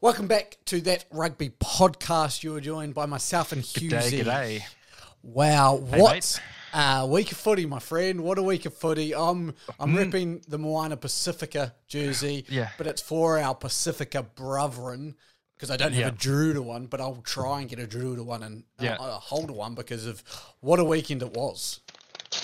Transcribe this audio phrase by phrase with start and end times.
[0.00, 2.42] Welcome back to that rugby podcast.
[2.42, 4.24] You were joined by myself and G'day, Husey.
[4.24, 4.62] g'day.
[5.22, 6.40] Wow, Hey, what
[6.72, 8.22] a week of footy, my friend.
[8.22, 9.14] What a week of footy.
[9.14, 12.50] I'm I'm ripping the Moana Pacifica jersey, Mm.
[12.50, 12.68] Yeah.
[12.78, 15.16] but it's for our Pacifica brethren
[15.56, 16.08] because I don't have Yeah.
[16.08, 18.94] a to one, but I'll try and get a Drew to one and Yeah.
[18.94, 20.22] uh, a holder one because of
[20.60, 21.80] what a weekend it was.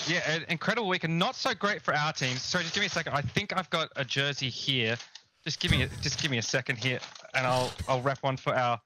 [0.05, 2.37] Yeah, an incredible week and not so great for our team.
[2.37, 3.13] So just give me a second.
[3.13, 4.97] I think I've got a jersey here.
[5.43, 6.99] Just give me a, just give me a second here,
[7.37, 8.81] and I'll I'll wrap one for our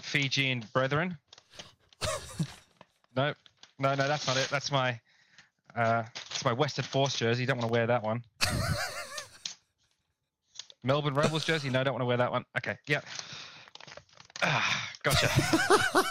[0.00, 1.16] Fijian brethren.
[3.14, 3.34] no,
[3.78, 4.48] no, no, that's not it.
[4.50, 4.98] That's my
[5.76, 7.46] uh, it's my Western Force jersey.
[7.46, 8.24] Don't want to wear that one.
[10.82, 11.68] Melbourne Rebels jersey.
[11.68, 12.44] No, don't want to wear that one.
[12.56, 13.02] Okay, yeah.
[14.42, 15.30] Ah, gotcha.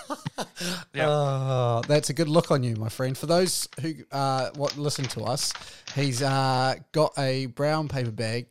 [0.93, 1.07] Yeah.
[1.07, 3.17] Oh, that's a good look on you, my friend.
[3.17, 5.53] For those who uh, what listen to us,
[5.95, 8.47] he's uh, got a brown paper bag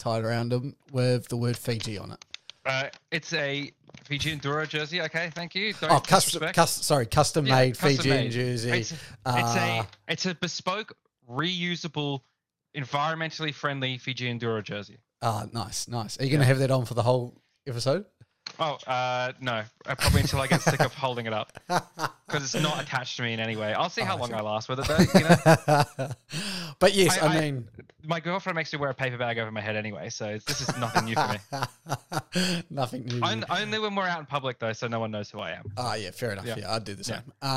[0.00, 2.24] tied around them with the word Fiji on it.
[2.66, 3.70] Uh, it's a
[4.04, 5.00] Fijian Drua jersey.
[5.02, 5.72] Okay, thank you.
[5.74, 6.54] Don't Oh, custom, disrespect.
[6.56, 8.32] cus- sorry, custom Yeah, made custom Fijian made.
[8.32, 8.70] jersey.
[8.70, 10.96] It's, it's Uh, a it's a bespoke,
[11.28, 12.20] reusable,
[12.76, 14.98] environmentally friendly Fijian Drua jersey.
[15.22, 16.18] Ah, nice, nice.
[16.18, 18.04] Are you going to have that on for the whole episode?
[18.58, 21.50] Oh, uh, no, uh, probably until I get sick of holding it up
[22.26, 23.72] because it's not attached to me in any way.
[23.72, 25.18] I'll see how long I last with it, though.
[25.18, 26.10] You know,
[26.78, 27.68] but yes, I, I- I- mean,
[28.04, 30.76] my girlfriend makes me wear a paper bag over my head anyway, so this is
[30.78, 32.62] nothing new for me.
[32.70, 33.20] nothing new.
[33.22, 35.72] On- Only when we're out in public, though, so no one knows who I am.
[35.78, 36.44] Ah, yeah, fair enough.
[36.46, 36.74] Yeah, Yeah.
[36.74, 37.20] I'd do the Yeah.
[37.20, 37.48] same.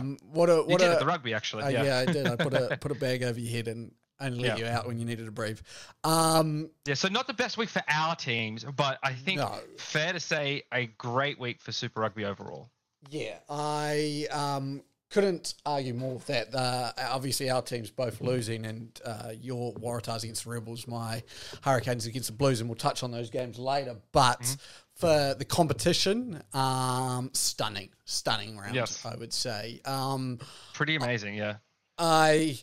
[0.00, 1.62] Um, What a You what did a at the rugby, actually.
[1.64, 1.82] Uh, yeah.
[1.84, 1.98] yeah.
[1.98, 2.26] I did.
[2.26, 4.64] I put a put a bag over your head and and let Yeah.
[4.66, 5.60] you out when you needed to breathe.
[6.04, 9.58] Um, Yeah, so not the best week for our teams, but I think No.
[9.78, 12.70] fair to say a great week for Super Rugby overall.
[13.08, 16.54] yeah, I um, couldn't argue more with that.
[16.54, 21.22] Uh, obviously, our team's both losing, and uh, your Waratahs against the Rebels, my
[21.62, 23.96] Hurricanes against the Blues, and we'll touch on those games later.
[24.12, 24.54] But Mm-hmm.
[24.94, 29.04] for the competition, um, stunning, stunning round, Yes.
[29.06, 29.80] I would say.
[29.86, 30.38] Um,
[30.74, 31.56] Pretty amazing, yeah.
[31.98, 32.58] I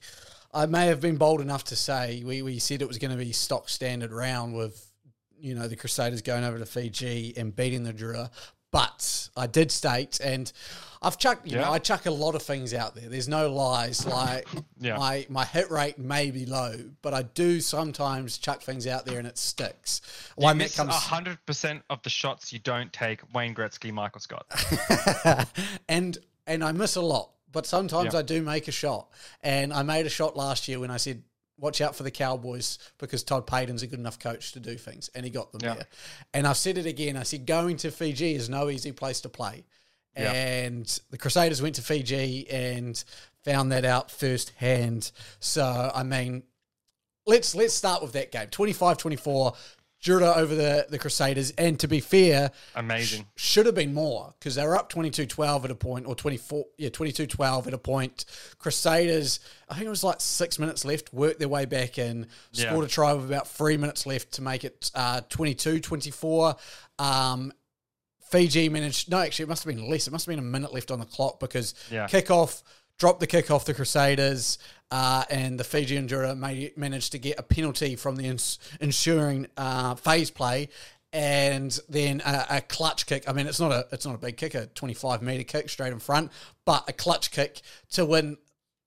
[0.53, 3.17] I may have been bold enough to say we, we said it was going to
[3.17, 4.83] be stock standard round with
[5.39, 8.31] you know the Crusaders going over to Fiji and beating the Drua,
[8.71, 10.51] but I did state and
[10.99, 13.07] I've chucked you know I chuck a lot of things out there.
[13.07, 14.05] There's no lies.
[14.07, 14.47] Like
[14.79, 14.97] Yeah.
[14.97, 19.19] my my hit rate may be low, but I do sometimes chuck things out there
[19.19, 20.01] and it sticks.
[20.37, 23.21] You One miss hundred percent of the shots you don't take.
[23.33, 24.47] Wayne Gretzky, Michael Scott.
[25.89, 28.19] and and I miss a lot, but sometimes Yeah.
[28.19, 29.09] I do make a shot.
[29.41, 31.23] And I made a shot last year when I said,
[31.57, 35.09] "Watch out for the Cowboys because Todd Payten's a good enough coach to do things,"
[35.15, 35.73] and he got them Yeah.
[35.75, 35.87] there.
[36.33, 37.17] And I've said it again.
[37.17, 39.65] I said going to Fiji is no easy place to play.
[40.15, 40.31] Yeah.
[40.31, 43.03] And the Crusaders went to Fiji and
[43.43, 45.11] found that out firsthand.
[45.39, 46.43] So I mean,
[47.25, 48.47] let's let's start with that game.
[48.49, 49.55] 25-24,
[50.03, 51.51] Drua over the, the Crusaders.
[51.57, 53.25] And to be fair, Amazing.
[53.35, 56.89] should have been more because they were up 22-12 at a point or 24 yeah
[56.89, 58.25] 22-12 at a point
[58.59, 62.69] crusaders i think it was like six minutes left worked their way back in Yeah.
[62.69, 66.57] scored a try with about three minutes left to make it uh, 22-24
[66.99, 67.51] um,
[68.29, 70.73] fiji managed no actually it must have been less it must have been a minute
[70.73, 72.07] left on the clock because Yeah.
[72.07, 72.61] kickoff
[72.99, 74.57] dropped the kick off the Crusaders,
[74.91, 79.47] uh, and the Fijian Drua made, managed to get a penalty from the ins- ensuing
[79.57, 80.69] uh, phase play,
[81.13, 83.29] and then a, a clutch kick.
[83.29, 85.69] I mean, it's not a it's not a big kick, a twenty five meter kick
[85.69, 86.31] straight in front,
[86.65, 87.61] but a clutch kick
[87.91, 88.37] to win.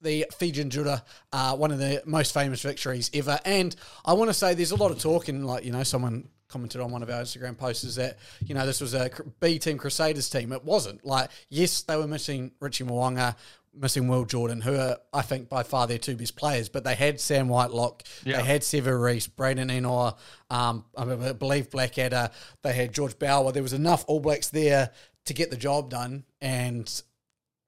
[0.03, 3.39] The Fijian Drua, uh, one of the most famous victories ever.
[3.44, 6.31] And I want to say there's a lot of talk, and like, you know, someone
[6.49, 9.10] commented on one of our Instagram posts is that, you know, this was a
[9.41, 10.53] B Team Crusaders team.
[10.53, 11.05] It wasn't.
[11.05, 13.37] Like, yes, they were missing Richie Mo'unga,
[13.73, 16.95] missing Will Jordan, who are, I think, by far their two best players, but they
[16.95, 18.39] had Sam Whitelock, Yeah.
[18.39, 20.17] they had Sevu Reece, Braden Ennor,
[20.51, 22.31] um, I believe Blackadder,
[22.63, 23.53] they had George Bower.
[23.53, 24.91] There was enough All Blacks there
[25.27, 27.03] to get the job done, and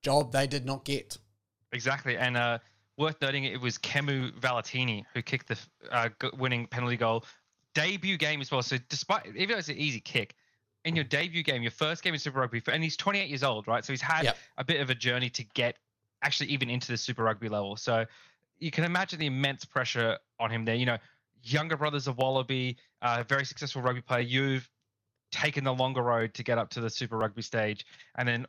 [0.03, 1.19] job they did not get.
[1.73, 2.17] Exactly.
[2.17, 2.59] And uh,
[2.99, 5.59] worth noting, it was Kemu Valetini who kicked the
[5.91, 7.25] uh, winning penalty goal.
[7.75, 8.63] Debut game as well.
[8.63, 10.35] So despite even though it's an easy kick,
[10.85, 13.69] in your debut game, your first game in Super Rugby, and he's 28 years old,
[13.69, 13.85] right?
[13.85, 14.37] So he's had Yep.
[14.59, 15.77] a bit of a journey to get
[16.23, 17.77] actually even into the Super Rugby level.
[17.77, 18.07] So
[18.59, 20.75] you can imagine the immense pressure on him there.
[20.75, 20.99] You know,
[21.43, 24.21] younger brothers of Wallaby, uh, very successful rugby player.
[24.21, 24.71] You've
[25.31, 27.85] taken the longer road to get up to the Super Rugby stage,
[28.17, 28.47] and then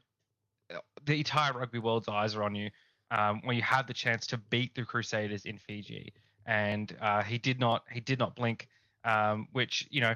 [0.74, 2.70] uh, the entire rugby world's eyes are on you
[3.12, 6.14] um, when you have the chance to beat the Crusaders in Fiji.
[6.46, 7.86] And uh, he did not.
[7.92, 8.68] He did not blink.
[9.06, 10.16] Um, which you know,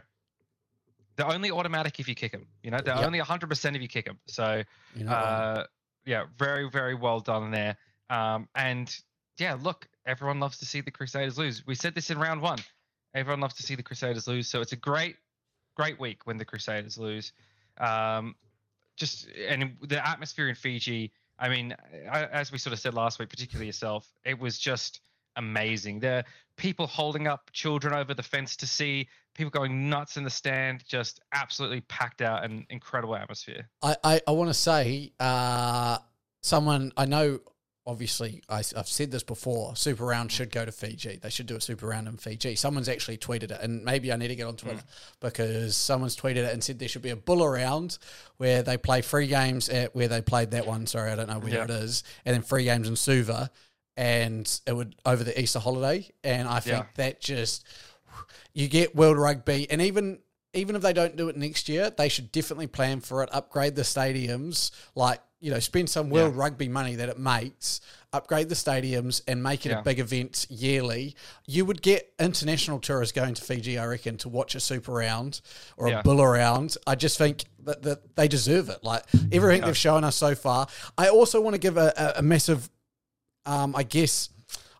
[1.15, 2.47] they're only automatic if you kick them.
[2.63, 3.05] You know, they're Yep.
[3.05, 4.19] only 100% if you kick them.
[4.27, 4.63] So
[4.95, 5.65] You know, uh,
[6.07, 7.77] yeah, very very well done there.
[8.09, 8.95] Um, and
[9.37, 11.67] yeah, look, everyone loves to see the Crusaders lose.
[11.67, 12.59] We said this in round one.
[13.13, 14.47] Everyone loves to see the Crusaders lose.
[14.47, 15.17] So it's a great
[15.75, 17.33] great week when the Crusaders lose.
[17.77, 18.35] Um,
[18.95, 21.11] just and the atmosphere in Fiji.
[21.37, 21.75] I mean,
[22.11, 25.01] as we sort of said last week, particularly yourself, it was just
[25.37, 25.99] amazing.
[25.99, 26.25] There
[26.57, 30.83] people holding up children over the fence to see, people going nuts in the stand,
[30.85, 33.69] just absolutely packed out and incredible atmosphere.
[33.81, 35.99] I, I, I want to say, uh,
[36.41, 37.39] someone I know
[37.85, 41.55] obviously I, have said this before super round should go to fiji they should do
[41.55, 44.45] a super round in fiji someone's actually tweeted it and maybe i need to get
[44.45, 45.11] on twitter mm.
[45.21, 47.97] because someone's tweeted it and said there should be a bull around
[48.35, 51.39] where they play free games at where they played that one sorry i don't know
[51.39, 51.63] where yeah.
[51.63, 53.49] it is and then free games in suva
[53.97, 56.85] and it would over the easter holiday and i think yeah.
[56.95, 57.65] that just
[58.53, 60.19] you get world rugby and even
[60.53, 63.75] even if they don't do it next year, they should definitely plan for it, upgrade
[63.75, 66.41] the stadiums, like you know, spend some World yeah.
[66.41, 69.79] Rugby money that it makes, upgrade the stadiums, and make it yeah.
[69.79, 71.15] a big event yearly.
[71.45, 75.39] You would get international tourists going to Fiji, I reckon, to watch a Super Round
[75.77, 75.99] or yeah.
[75.99, 76.75] a Bull Round.
[76.87, 78.83] I just think that, that they deserve it.
[78.83, 80.67] Like everything they've shown us so far.
[80.97, 82.67] I also want to give a, a, a massive,
[83.47, 84.29] um, I guess,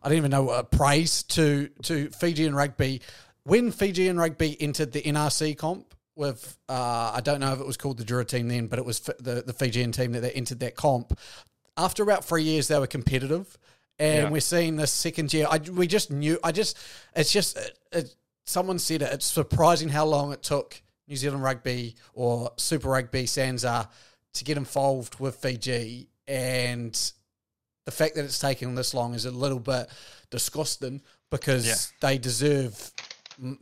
[0.02, 3.00] I don't even know, uh, praise to to Fijian rugby.
[3.42, 7.76] When Fijian rugby entered the NRC comp, with uh, I don't know if it was
[7.76, 10.60] called the Drua team then, but it was the the Fijian team that they entered
[10.60, 11.18] that comp.
[11.76, 13.56] After about three years, they were competitive,
[13.98, 14.30] and yeah.
[14.30, 15.46] we're seeing this second year.
[15.48, 16.38] I, we just knew.
[16.42, 16.76] I just
[17.14, 19.12] it's just it, it, someone said it.
[19.12, 23.88] It's surprising how long it took New Zealand Rugby or Super Rugby SANZAAR
[24.34, 27.12] to get involved with Fiji, and
[27.88, 29.88] the fact that it's taken this long is a little bit
[30.28, 31.00] disgusting
[31.30, 32.06] because yeah.
[32.06, 32.92] they deserve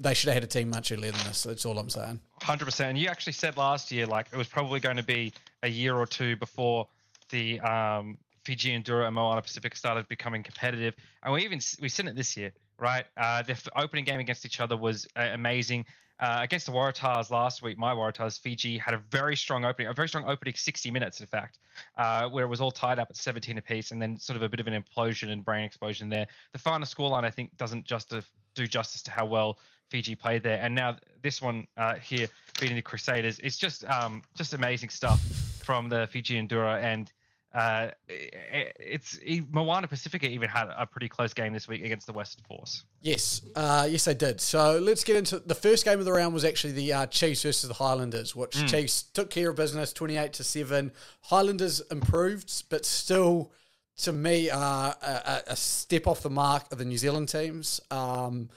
[0.00, 1.44] they should have had a team much earlier than this.
[1.44, 2.18] That's all I'm saying.
[2.42, 2.90] Hundred percent.
[2.90, 5.32] And you actually said last year, like it was probably going to be
[5.62, 6.88] a year or two before
[7.30, 12.08] the um, Fiji Drua and Moana Pacific started becoming competitive, and we even we've seen
[12.08, 12.50] it this year,
[12.80, 13.04] right?
[13.16, 15.86] Uh, the opening game against each other was uh, amazing.
[16.18, 19.92] Uh, against the Waratahs last week, my Waratahs, Fiji had a very strong opening, a
[19.92, 21.58] very strong opening 60 minutes, in fact,
[21.98, 24.48] uh, where it was all tied up at 17 apiece, and then sort of a
[24.48, 26.26] bit of an implosion and brain explosion there.
[26.52, 28.14] The final scoreline, I think, doesn't just
[28.54, 29.58] do justice to how well
[29.90, 30.58] Fiji played there.
[30.60, 32.28] And now this one uh, here,
[32.60, 35.20] beating the Crusaders, it's just um, just amazing stuff
[35.62, 36.82] from the Fijian Drua.
[36.82, 37.12] And
[37.56, 39.18] uh, it's
[39.50, 42.84] Moana Pacifica even had a pretty close game this week against the Western Force.
[43.00, 44.42] Yes, uh, yes, they did.
[44.42, 47.44] So let's get into the first game of the round was actually the uh, Chiefs
[47.44, 48.68] versus the Highlanders, which mm.
[48.68, 50.92] Chiefs took care of business, twenty eight to seven.
[51.22, 53.52] Highlanders improved, but still
[53.98, 57.80] to me are a, a, step off the mark of the New Zealand teams.
[57.90, 58.50] Um,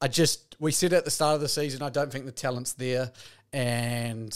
[0.00, 2.72] I just we said at the start of the season, I don't think the talent's
[2.72, 3.12] there,
[3.52, 4.34] and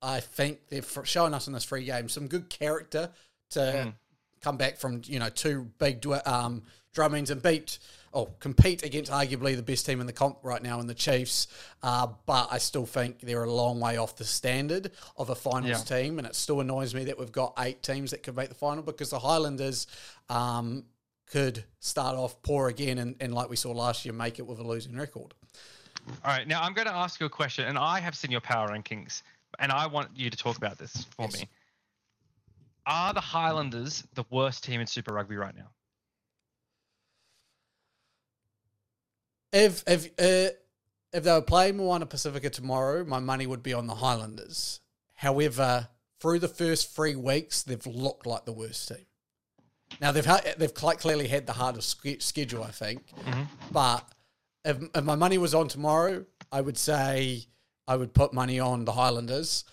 [0.00, 3.10] I think they've shown us in this free game some good character
[3.50, 3.94] to mm.
[4.40, 6.62] come back from you know two big um,
[6.92, 7.78] drummings and beat
[8.12, 11.48] oh compete against arguably the best team in the comp right now in the Chiefs.
[11.82, 15.90] Uh, but I still think they're a long way off the standard of a finals
[15.90, 15.96] yeah.
[15.98, 18.54] team, and it still annoys me that we've got eight teams that could make the
[18.54, 19.86] final because the Highlanders.
[20.28, 20.84] Um,
[21.30, 24.58] could start off poor again and, and like we saw last year, make it with
[24.58, 25.32] a losing record.
[26.08, 28.40] All right, now I'm going to ask you a question, and I have seen your
[28.40, 29.22] power rankings,
[29.58, 31.40] and I want you to talk about this for yes.
[31.40, 31.48] me.
[32.90, 35.70] Are the Highlanders the worst team in Super Rugby right now?
[39.52, 40.52] If if uh,
[41.12, 44.80] if they were playing Moana Pacifica tomorrow, my money would be on the Highlanders.
[45.14, 45.86] However,
[46.18, 49.06] through the first three weeks, they've looked like the worst team.
[50.00, 53.06] Now they've had, they've quite clearly had the hardest schedule, I think.
[53.14, 53.42] Mm-hmm.
[53.70, 54.04] But
[54.64, 57.44] if, if my money was on tomorrow, I would say
[57.86, 59.64] I would put money on the Highlanders.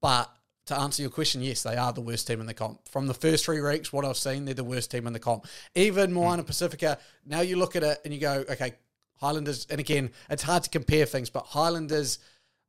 [0.00, 0.28] But
[0.66, 2.88] to answer your question, yes, they are the worst team in the comp.
[2.88, 5.46] From the first three weeks, what I've seen, they're the worst team in the comp.
[5.74, 6.46] Even Moana mm.
[6.46, 8.74] Pacifica, now you look at it and you go, okay,
[9.20, 12.18] Highlanders, and again, it's hard to compare things, but Highlanders,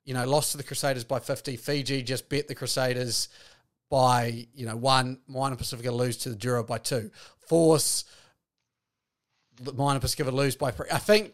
[0.03, 1.55] you know, lost to the Crusaders by 50.
[1.57, 3.29] Fiji just bet the Crusaders
[3.89, 5.19] by you know one.
[5.27, 7.11] Moana Pacifica lose to the Drua by two.
[7.47, 8.03] Force
[9.73, 10.87] Moana Pacifica lose by three.
[10.91, 11.33] I think,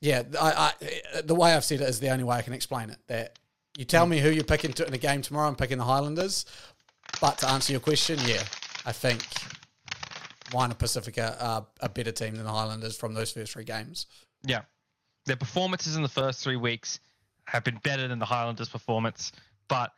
[0.00, 0.72] yeah, I,
[1.14, 2.98] I, the way I've said it is the only way I can explain it.
[3.08, 3.38] That
[3.76, 5.48] you tell me who you're picking to, in the game tomorrow.
[5.48, 6.44] I'm picking the Highlanders.
[7.20, 8.42] But to answer your question, yeah,
[8.84, 9.24] I think
[10.52, 14.06] Moana Pacifica are a better team than the Highlanders from those first three games.
[14.44, 14.62] Yeah,
[15.26, 17.00] their performances in the first three weeks
[17.46, 19.32] have been better than the Highlanders' performance,
[19.68, 19.92] but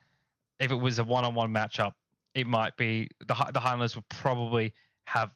[0.61, 1.93] if it was a one-on-one matchup,
[2.35, 4.73] it might be the the Highlanders would probably
[5.04, 5.31] have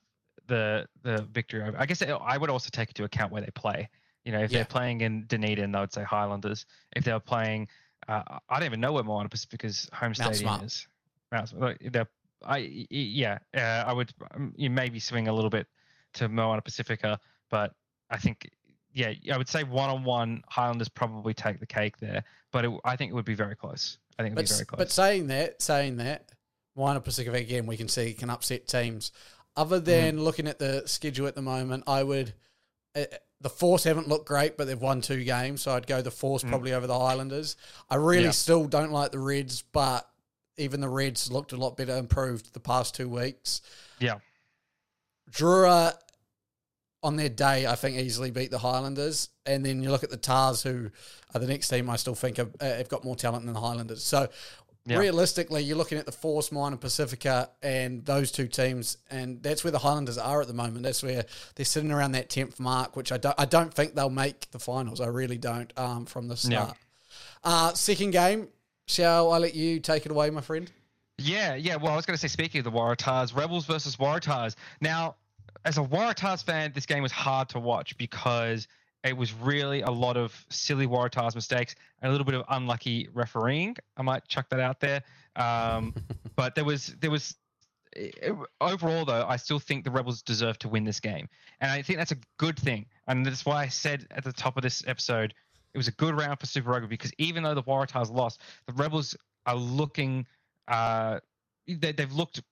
[0.47, 1.79] the the victory over.
[1.79, 3.89] I guess it, I would also take into account where they play.
[4.25, 4.59] You know, if yeah.
[4.59, 6.67] they're playing in Dunedin, I would say Highlanders.
[6.97, 7.69] If they're playing,
[8.09, 10.63] uh, I don't even know where Moana Pacifica's home Mount stadium Smart.
[10.65, 10.87] is.
[11.31, 12.09] Mount, they're,
[12.45, 15.67] I yeah, uh, I would um, you maybe swing a little bit
[16.15, 17.73] to Moana Pacifica, but
[18.11, 18.51] I think
[18.95, 22.73] yeah, I would say one on one, Highlanders probably take the cake there, but it,
[22.85, 23.99] I think it would be very close.
[24.19, 24.79] I think it would But, be very close.
[24.79, 26.31] but saying that, saying that,
[26.75, 29.13] Moana Pacific again, we can see can upset teams.
[29.57, 32.33] Other than looking at the schedule at the moment, I would.
[32.95, 33.05] Uh,
[33.41, 36.43] the Force haven't looked great, but they've won two games, so I'd go the Force
[36.43, 37.57] probably over the Highlanders.
[37.89, 38.27] I really Mm.
[38.27, 38.31] Yeah.
[38.33, 40.09] still don't like the Reds, but
[40.57, 43.61] even the Reds looked a lot better improved the past two weeks.
[44.01, 44.19] yeah,
[45.31, 45.95] Drua
[47.03, 50.17] on their day, I think easily beat the Highlanders, and then you look at the
[50.17, 50.91] Tars, who
[51.33, 51.89] are the next team.
[51.89, 54.03] I still think have, uh, have got more talent than the Highlanders.
[54.03, 54.29] So
[54.89, 54.99] Yeah.
[54.99, 59.63] realistically, you're looking at the Force, Mine, and Pacifica, and those two teams, and that's
[59.65, 60.83] where the Highlanders are at the moment.
[60.83, 64.09] That's where they're sitting around that tenth mark, which I don't, I don't think they'll
[64.11, 65.01] make the finals.
[65.01, 65.73] I really don't.
[65.79, 66.63] Um, from the Yeah.
[66.65, 66.77] start.
[67.45, 68.49] Uh, second game,
[68.87, 70.71] shall I let you take it away, my friend?
[71.19, 71.77] Yeah, yeah.
[71.77, 74.55] Well, I was going to say, speaking of the Waratahs, Rebels versus Waratahs.
[74.81, 75.17] Now,
[75.65, 78.69] as a Waratahs fan, this game was hard to watch because
[79.05, 83.09] it was really a lot of silly Waratahs mistakes and a little bit of unlucky
[83.15, 83.77] refereeing.
[83.97, 85.03] I might chuck that out there.
[85.37, 85.95] Um,
[86.37, 87.37] but there was there was
[88.61, 91.29] overall though, I still think the Rebels deserve to win this game,
[91.61, 92.87] and I think that's a good thing.
[93.07, 95.35] And that's why I said at the top of this episode,
[95.75, 98.73] it was a good round for Super Rugby because even though the Waratahs lost, the
[98.75, 100.27] Rebels are looking
[100.69, 101.21] uh,
[101.67, 102.43] they, they've looked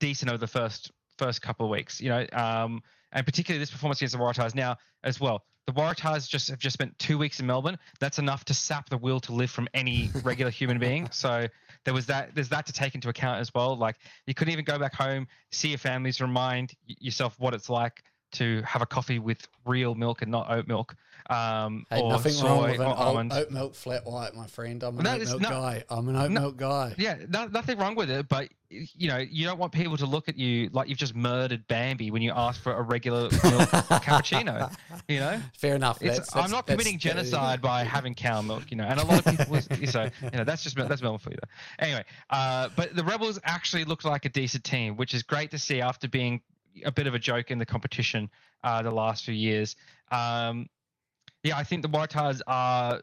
[0.00, 2.82] decent over the first first couple of weeks, you know, um,
[3.12, 5.44] and particularly this performance against the Waratahs now as well.
[5.66, 7.78] The Waratahs just have just spent two weeks in Melbourne.
[8.00, 11.08] That's enough to sap the will to live from any regular human being.
[11.12, 11.46] So
[11.84, 12.34] there was that.
[12.34, 13.76] There's that to take into account as well.
[13.76, 18.02] Like you couldn't even go back home, see your families, remind yourself what it's like
[18.32, 20.94] to have a coffee with real milk and not oat milk,
[21.30, 23.32] um, Hey, or nothing soy wrong with or oat, almond.
[23.32, 24.82] oat milk flat white, my friend.
[24.82, 25.84] I'm an No, oat milk guy.
[25.88, 26.40] I'm an oat no.
[26.40, 26.94] milk guy.
[26.98, 30.30] Yeah, no, nothing wrong with it, but you know, you don't want people to look
[30.30, 33.32] at you like you've just murdered Bambi when you ask for a regular milk
[34.02, 34.74] cappuccino.
[35.08, 35.98] You know, Fair enough.
[36.00, 38.70] it's, That's- I'm that's- not that's- committing genocide by having cow milk.
[38.70, 41.30] You know, and a lot of people, so you know, that's just that's Melbourne for
[41.30, 41.36] you.
[41.42, 41.84] Though.
[41.86, 45.58] Anyway, uh, but the Rebels actually looked like a decent team, which is great to
[45.58, 46.40] see after being
[46.84, 48.30] a bit of a joke in the competition
[48.64, 49.76] uh, the last few years.
[50.10, 50.68] Um,
[51.42, 53.00] yeah, I think the Waratahs are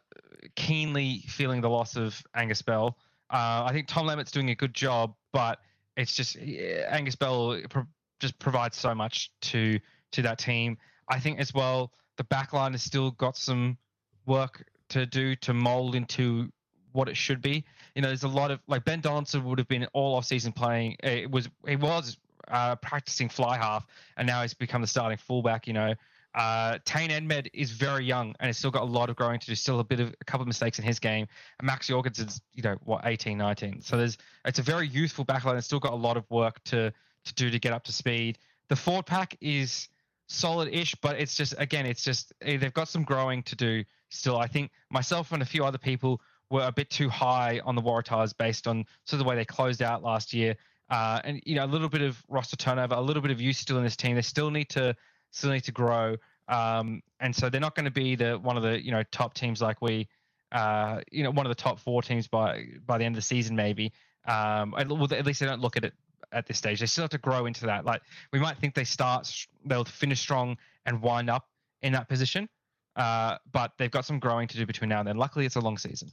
[0.55, 2.97] keenly feeling the loss of Angus Bell.
[3.29, 5.59] Uh, I think Tom Lammett's doing a good job, but
[5.97, 7.87] it's just Angus Bell pro-
[8.19, 9.79] just provides so much to
[10.11, 10.77] to that team.
[11.07, 13.77] I think as well the backline has still got some
[14.25, 16.51] work to do to mold into
[16.91, 17.63] what it should be.
[17.95, 20.51] You know, there's a lot of like Ben Donaldson would have been all off season
[20.51, 20.95] playing.
[21.03, 22.17] It was he was
[22.49, 23.85] uh, practicing fly half,
[24.17, 25.67] and now he's become the starting fullback.
[25.67, 25.93] You know,
[26.35, 29.45] uh, Tane Edmed is very young and has still got a lot of growing to
[29.45, 29.55] do.
[29.55, 31.27] Still a bit of a couple of mistakes in his game.
[31.59, 33.81] And Max Jorgensen's, you know, what 18, 19.
[33.81, 35.57] So there's it's a very youthful backline.
[35.57, 36.93] It's still got a lot of work to
[37.25, 38.37] to do to get up to speed.
[38.69, 39.89] The forward pack is
[40.27, 43.83] solid-ish, but it's just again, it's just eh, they've got some growing to do.
[44.09, 47.75] Still, I think myself and a few other people were a bit too high on
[47.75, 50.55] the Waratahs based on sort of the way they closed out last year.
[50.89, 53.55] Uh, and you know, a little bit of roster turnover, a little bit of youth
[53.55, 54.15] still in this team.
[54.15, 54.95] They still need to
[55.31, 56.15] still need to grow.
[56.47, 59.33] Um, and so they're not going to be the one of the you know top
[59.33, 60.07] teams like we,
[60.51, 63.25] uh, you know, one of the top four teams by by the end of the
[63.25, 63.93] season maybe.
[64.27, 65.93] Um, at, well, at least they don't look at it
[66.31, 66.79] at this stage.
[66.79, 67.85] They still have to grow into that.
[67.85, 69.31] Like we might think they start,
[69.65, 71.47] they'll finish strong and wind up
[71.81, 72.49] in that position.
[72.95, 75.17] Uh, but they've got some growing to do between now and then.
[75.17, 76.09] Luckily, it's a long season.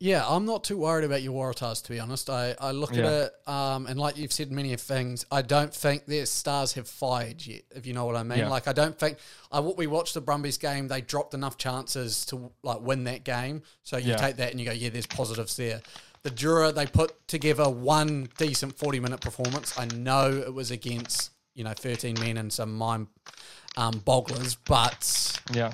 [0.00, 2.28] Yeah, I'm not too worried about your Waratahs, to be honest.
[2.28, 5.72] I, I look at it, um, and like you've said many of things, I don't
[5.72, 8.40] think their stars have fired yet, if you know what I mean.
[8.40, 8.48] Yeah.
[8.48, 9.18] Like, I don't think,
[9.52, 13.24] I, what we watched the Brumbies game, they dropped enough chances to like win that
[13.24, 13.62] game.
[13.84, 14.16] So you Yeah.
[14.16, 15.80] take that and you go, yeah, there's positives there.
[16.22, 19.78] The Drua, they put together one decent 40 minute performance.
[19.78, 23.06] I know it was against, you know, 13 men and some mind
[23.76, 25.72] um, bogglers, but Yeah.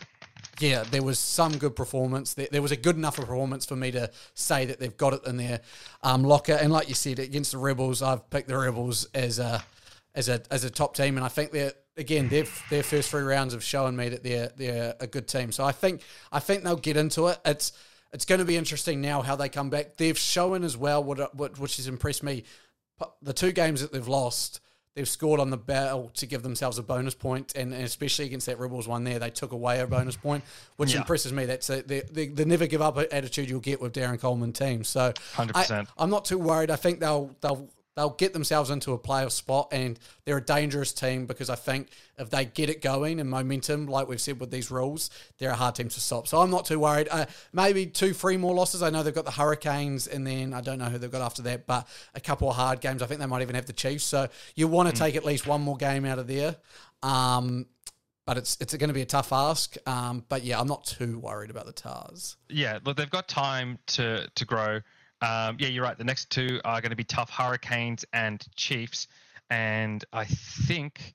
[0.60, 2.34] Yeah, there was some good performance.
[2.34, 5.26] There, there was a good enough performance for me to say that they've got it
[5.26, 5.60] in their
[6.02, 6.52] um, locker.
[6.52, 9.62] And like you said, against the Rebels, I've picked the Rebels as a
[10.14, 13.22] as a as a top team, and I think they're again their their first three
[13.22, 15.52] rounds have shown me that they're they're a good team.
[15.52, 16.02] So I think
[16.32, 17.38] I think they'll get into it.
[17.44, 17.72] It's
[18.12, 19.96] it's going to be interesting now how they come back.
[19.96, 22.44] They've shown as well what, what which has impressed me.
[23.22, 24.60] The two games that they've lost
[24.94, 28.46] they've scored on the bell to give themselves a bonus point, and, and especially against
[28.46, 30.42] that Rebels one there, they took away a bonus point,
[30.76, 30.98] which Yeah.
[31.00, 31.44] impresses me.
[31.46, 34.88] That's a, the, the the never give up attitude you'll get with Darren Coleman teams.
[34.88, 35.70] So 100%.
[35.70, 36.70] I, I'm not too worried.
[36.70, 37.68] I think they'll they'll
[38.00, 41.88] they'll get themselves into a playoff spot, and they're a dangerous team because I think
[42.18, 45.54] if they get it going and momentum, like we've said with these rules, they're a
[45.54, 46.26] hard team to stop.
[46.26, 47.08] So I'm not too worried.
[47.10, 48.82] Uh, maybe two, three more losses.
[48.82, 51.42] I know they've got the Hurricanes, and then I don't know who they've got after
[51.42, 53.02] that, but a couple of hard games.
[53.02, 54.04] I think they might even have the Chiefs.
[54.04, 56.56] So you want to take at least one more game out of there.
[57.02, 57.66] Um,
[58.24, 59.76] but it's it's going to be a tough ask.
[59.86, 62.36] Um, but yeah, I'm not too worried about the Tars.
[62.48, 64.80] Yeah, look, they've got time to to grow.
[65.22, 65.98] Um, yeah, you're right.
[65.98, 69.08] The next two are going to be tough: Hurricanes and Chiefs.
[69.50, 71.14] And I think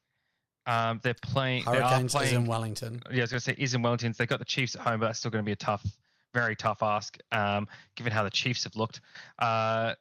[0.68, 1.64] um, they're playing.
[1.64, 3.02] Hurricanes they are is in Wellington.
[3.12, 4.14] Yeah, I was going to say is in Wellington.
[4.18, 5.86] They've got the Chiefs at home, but that's still going to be a tough,
[6.34, 9.02] very tough ask, um, given how the Chiefs have looked.
[9.40, 9.94] Uh,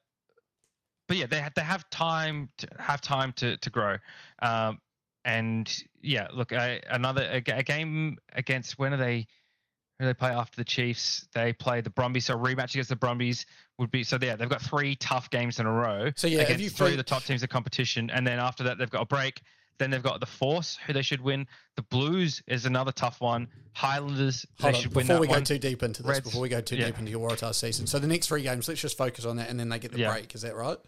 [1.06, 3.96] but yeah, they ha- they have time to have time to to grow.
[4.40, 4.80] Um,
[5.24, 9.26] and yeah, look, I, another a, a game against when are they?
[10.00, 11.28] Who they play after the Chiefs?
[11.34, 12.26] They play the Brumbies.
[12.26, 13.46] So a rematch against the Brumbies
[13.78, 14.18] would be so.
[14.20, 16.10] Yeah, they've got three tough games in a row.
[16.16, 18.78] So, yeah, against you three of the top teams of competition, and then after that
[18.78, 19.40] they've got a break.
[19.78, 21.48] Then they've got the Force, who they should win.
[21.74, 23.48] The Blues is another tough one.
[23.72, 25.42] Highlanders, Hold they on, should win before we go one.
[25.42, 26.86] too deep into this, Reds- before we go too yeah.
[26.86, 29.50] deep into your Waratah season, so the next three games, let's just focus on that,
[29.50, 30.12] and then they get the Yeah.
[30.12, 30.32] break.
[30.36, 30.78] Is that right?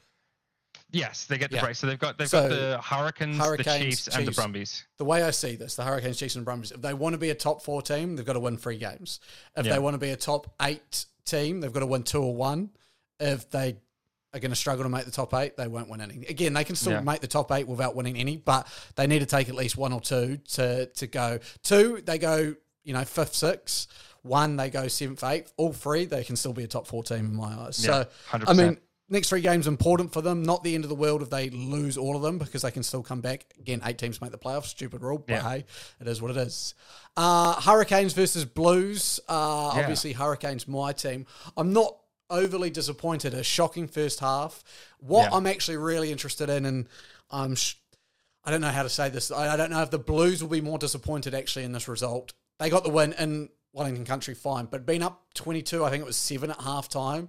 [0.96, 1.62] Yes, they get the Yeah.
[1.64, 1.76] break.
[1.76, 4.84] So they've got they've So, got the Hurricanes, the Hurricanes, Chiefs, and the Brumbies.
[4.96, 7.30] The way I see this, the Hurricanes, Chiefs, and Brumbies, if they want to be
[7.30, 9.20] a top four team, they've got to win three games.
[9.56, 9.74] If Yeah.
[9.74, 12.70] they want to be a top eight team, they've got to win two or one.
[13.20, 13.76] If they
[14.34, 16.26] are going to struggle to make the top eight, they won't win any.
[16.26, 17.00] Again, they can still Yeah.
[17.00, 19.92] make the top eight without winning any, but they need to take at least one
[19.92, 21.38] or two to to go.
[21.62, 23.86] Two, they go, you know, fifth, sixth.
[24.22, 25.52] One, they go seventh, eighth.
[25.56, 27.82] All three, they can still be a top four team in my eyes.
[27.84, 28.48] Yeah, so, 100%.
[28.48, 30.42] I mean, next three games important for them.
[30.42, 32.82] Not the end of the world if they lose all of them because they can
[32.82, 33.46] still come back.
[33.58, 34.64] Again, eight teams make the playoffs.
[34.66, 35.48] Stupid rule, but Yeah.
[35.48, 35.64] hey,
[36.00, 36.74] it is what it is.
[37.16, 39.20] Uh, Hurricanes versus Blues.
[39.28, 39.80] Uh, Yeah.
[39.82, 41.26] Obviously, Hurricanes my team.
[41.56, 41.96] I'm not
[42.30, 43.34] overly disappointed.
[43.34, 44.64] A shocking first half.
[44.98, 45.36] What Yeah.
[45.36, 46.88] I'm actually really interested in, and
[47.30, 47.54] I'm.
[47.54, 47.74] Sh-
[48.44, 49.30] I don't know how to say this.
[49.32, 52.32] I I don't know if the Blues will be more disappointed actually in this result.
[52.58, 56.06] They got the win in Wellington Country, fine, but being up 22, I think it
[56.06, 57.28] was seven at half time,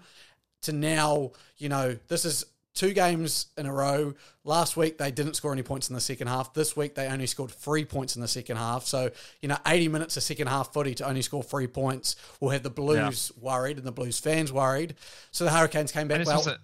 [0.67, 4.13] to now, you know, this is two games in a row.
[4.43, 6.53] Last week they didn't score any points in the second half.
[6.53, 8.85] This week they only scored three points in the second half.
[8.85, 9.09] So,
[9.41, 12.63] you know, 80 minutes of second half footy to only score three points will have
[12.63, 14.95] the Blues worried and the Blues fans worried.
[15.31, 16.55] So the Hurricanes came back well, also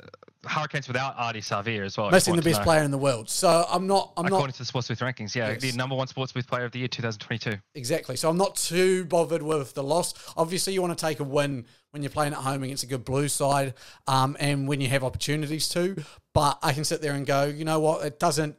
[0.46, 2.12] Hurricanes without Ardie Savea as well.
[2.12, 2.64] missing the best know.
[2.64, 3.30] player in the world.
[3.30, 5.62] So I'm not, I'm not According to the Sports Booth rankings, yeah, Yes.
[5.62, 7.58] the number one Sports Booth player of the year 2022.
[7.76, 8.16] Exactly.
[8.16, 10.14] So I'm not too bothered with the loss.
[10.36, 13.06] Obviously, you want to take a win when you're playing at home against a good
[13.06, 13.74] blue side
[14.08, 16.04] um, and when you have opportunities to.
[16.34, 18.06] But I can sit there and go, you know what?
[18.06, 18.58] It doesn't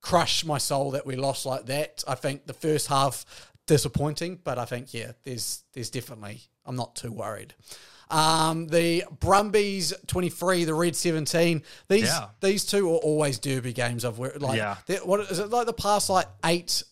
[0.00, 2.02] crush my soul that we lost like that.
[2.08, 3.24] I think the first half
[3.66, 7.54] disappointing, but I think yeah, there's there's definitely I'm not too worried.
[8.10, 11.62] Um, the Brumbies 23, the Red 17.
[11.88, 12.28] These Yeah.
[12.40, 14.04] these two are always derby games.
[14.04, 14.76] I've like Yeah.
[15.04, 16.82] what is it like the past like eight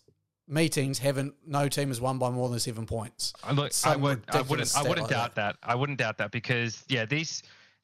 [0.46, 3.34] meetings haven't no team has won by more than seven points.
[3.44, 5.56] I look, I would, I wouldn't, I wouldn't like doubt that.
[5.62, 7.42] I wouldn't doubt that because yeah, these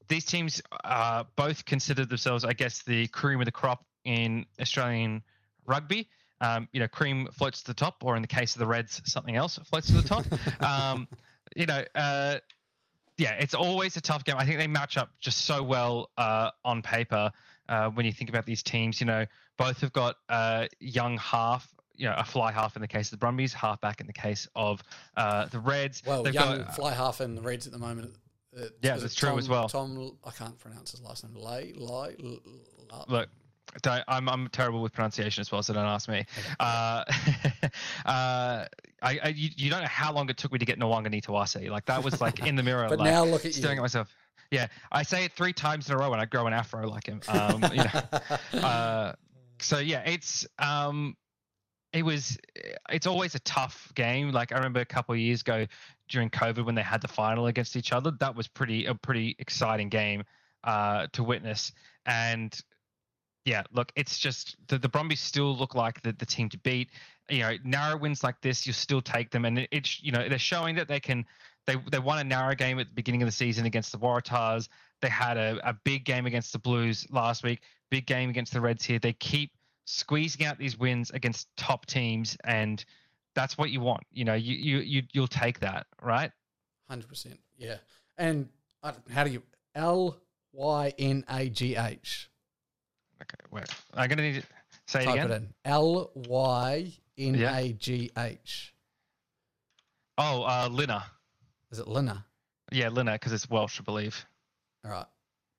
[0.08, 5.22] these teams uh, both consider themselves, I guess, the cream of the crop in Australian
[5.66, 6.08] rugby.
[6.40, 9.00] Um, you know, cream floats to the top, or in the case of the Reds,
[9.06, 10.26] something else floats to the top.
[10.62, 11.08] um,
[11.56, 12.36] you know, uh,
[13.16, 14.36] yeah, it's always a tough game.
[14.38, 17.30] I think they match up just so well uh, on paper
[17.68, 19.00] uh, when you think about these teams.
[19.00, 21.68] You know, both have got uh, young half.
[21.96, 24.12] You know, a fly half in the case of the Brumbies, half back in the
[24.12, 24.82] case of
[25.16, 26.02] uh, the Reds.
[26.04, 28.16] Well, They've young got- fly half in the Reds at the moment.
[28.56, 29.68] Uh, Yeah, that's it true Tom- as well.
[29.68, 31.34] Tom, I can't pronounce his last name.
[31.40, 32.16] Lay, Lay,
[33.06, 33.28] look,
[33.86, 36.24] I'm I'm terrible with pronunciation as well, so don't ask me.
[36.60, 37.04] Uh,
[38.06, 38.66] uh,
[39.02, 41.68] I, I you, you don't know how long it took me to get Nwanga Nitawase.
[41.70, 42.86] Like that was like in the mirror.
[42.94, 43.80] But like, now look at staring you.
[43.80, 44.14] at myself.
[44.50, 47.06] Yeah, I say it three times in a row when I grow an afro like
[47.06, 47.20] him.
[47.28, 49.12] Um, you know, uh,
[49.58, 51.16] so yeah, it's um,
[51.92, 52.38] it was
[52.90, 54.32] it's always a tough game.
[54.32, 55.66] Like I remember a couple of years ago
[56.08, 58.12] during COVID when they had the final against each other.
[58.20, 60.24] That was pretty a pretty exciting game
[60.64, 61.72] uh, to witness.
[62.06, 62.54] And
[63.44, 66.88] yeah, look, it's just the, the Brumbies still look like the, the team to beat.
[67.28, 70.38] You know, narrow wins like this, you still take them, and it's you know they're
[70.38, 71.24] showing that they can.
[71.66, 74.68] They they won a narrow game at the beginning of the season against the Waratahs.
[75.00, 77.60] They had a, a big game against the Blues last week.
[77.90, 78.98] Big game against the Reds here.
[78.98, 79.52] They keep
[79.84, 82.84] squeezing out these wins against top teams, and
[83.34, 84.04] that's what you want.
[84.10, 86.30] You know, you you, you you'll take that, right?
[86.88, 87.38] Hundred percent.
[87.58, 87.76] Yeah.
[88.16, 88.48] And
[88.82, 89.42] uh, how do you
[89.74, 90.16] L
[90.52, 92.30] Y N A G H?
[93.22, 93.64] Okay, wait.
[93.94, 94.46] I'm gonna need to
[94.86, 95.30] say it Type again.
[95.30, 95.54] it in.
[95.64, 98.74] L Y N A G H.
[100.18, 101.04] Oh, uh, Lina.
[101.70, 102.24] Is it Lina?
[102.70, 104.24] Yeah, Lina, because it's Welsh, I believe.
[104.84, 105.06] All right.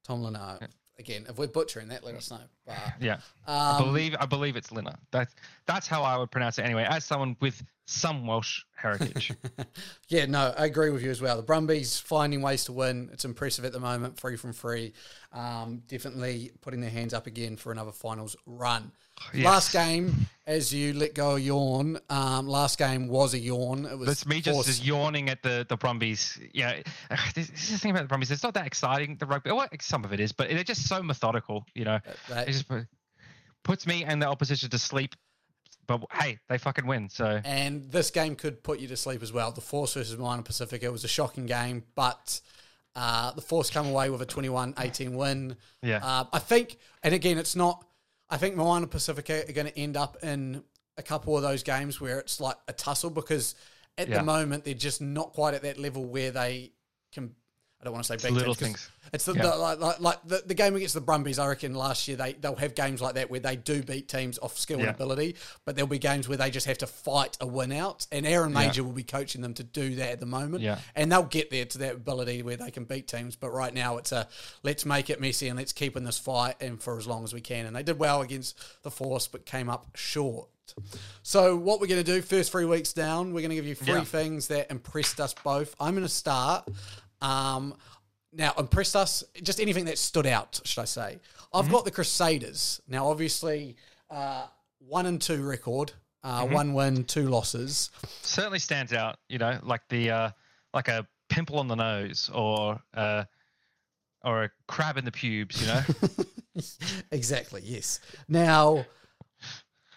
[0.03, 0.59] Tom Lina.
[0.97, 2.39] Again, if we're butchering that, let us know.
[2.65, 3.17] But, Yeah.
[3.47, 4.97] I um, believe I believe it's Lina.
[5.11, 6.85] That's that's how I would pronounce it anyway.
[6.89, 9.31] As someone with some Welsh heritage.
[10.09, 11.37] yeah, no, I agree with you as well.
[11.37, 13.09] The Brumbies finding ways to win.
[13.13, 14.93] It's impressive at the moment, free from free.
[15.31, 18.91] Um, definitely putting their hands up again for another finals run.
[19.33, 19.45] Yes.
[19.45, 23.85] Last game, as you let go a yawn, um, last game was a yawn.
[23.85, 26.37] It was That's me just, just, yawning at the, the Brumbies.
[26.53, 26.81] Yeah,
[27.33, 28.29] this, this is the thing about the Brumbies.
[28.29, 29.51] It's not that exciting, the rugby.
[29.51, 31.99] Well, some of it is, but they're just so methodical, you know.
[32.27, 32.65] That, it just
[33.63, 35.15] puts me and the opposition to sleep
[35.87, 37.09] but hey, they fucking win.
[37.09, 39.51] So and this game could put you to sleep as well.
[39.51, 42.39] The Force versus Moana Pacifica It was a shocking game, but
[42.95, 45.57] uh, the Force come away with a 21-18 win.
[45.81, 47.85] Yeah, uh, I think, and again, it's not.
[48.29, 50.63] I think Moana Pacifica are going to end up in
[50.97, 53.55] a couple of those games where it's like a tussle because
[53.97, 54.17] at yeah.
[54.17, 56.71] the moment they're just not quite at that level where they
[57.11, 57.35] can
[57.81, 58.89] I don't want to say big little things.
[59.13, 59.43] It's the, yeah.
[59.43, 61.37] the, like, like, like the, the, game against the Brumbies.
[61.39, 64.39] I reckon last year they they'll have games like that where they do beat teams
[64.39, 64.87] off skill yeah.
[64.87, 65.35] and ability,
[65.65, 68.07] but there'll be games where they just have to fight a win out.
[68.11, 68.87] And Aaron Mauger yeah.
[68.87, 70.63] will be coaching them to do that at the moment.
[70.63, 70.79] Yeah.
[70.95, 73.35] and they'll get there to that ability where they can beat teams.
[73.35, 74.27] But right now it's a
[74.63, 77.33] let's make it messy and let's keep in this fight and for as long as
[77.33, 77.65] we can.
[77.65, 80.49] And they did well against the Force, but came up short.
[81.23, 83.75] So what we're going to do first three weeks down, we're going to give you
[83.75, 85.75] three things that impressed us both.
[85.79, 86.67] I'm going to start.
[87.25, 87.75] Um,
[88.31, 91.19] now, impressed us, just anything that stood out, should I say.
[91.53, 91.73] I've mm-hmm.
[91.73, 92.81] got the Crusaders.
[92.87, 93.77] Now, obviously,
[94.09, 94.47] uh,
[94.79, 96.53] one and two record, uh, mm-hmm.
[96.53, 97.91] one win, two losses.
[98.21, 100.29] Certainly stands out, you know, like the uh,
[100.73, 103.23] like a pimple on the nose or uh,
[104.23, 105.81] or a crab in the pubes, you know.
[107.11, 107.61] exactly.
[107.63, 108.01] Yes.
[108.27, 108.85] Now,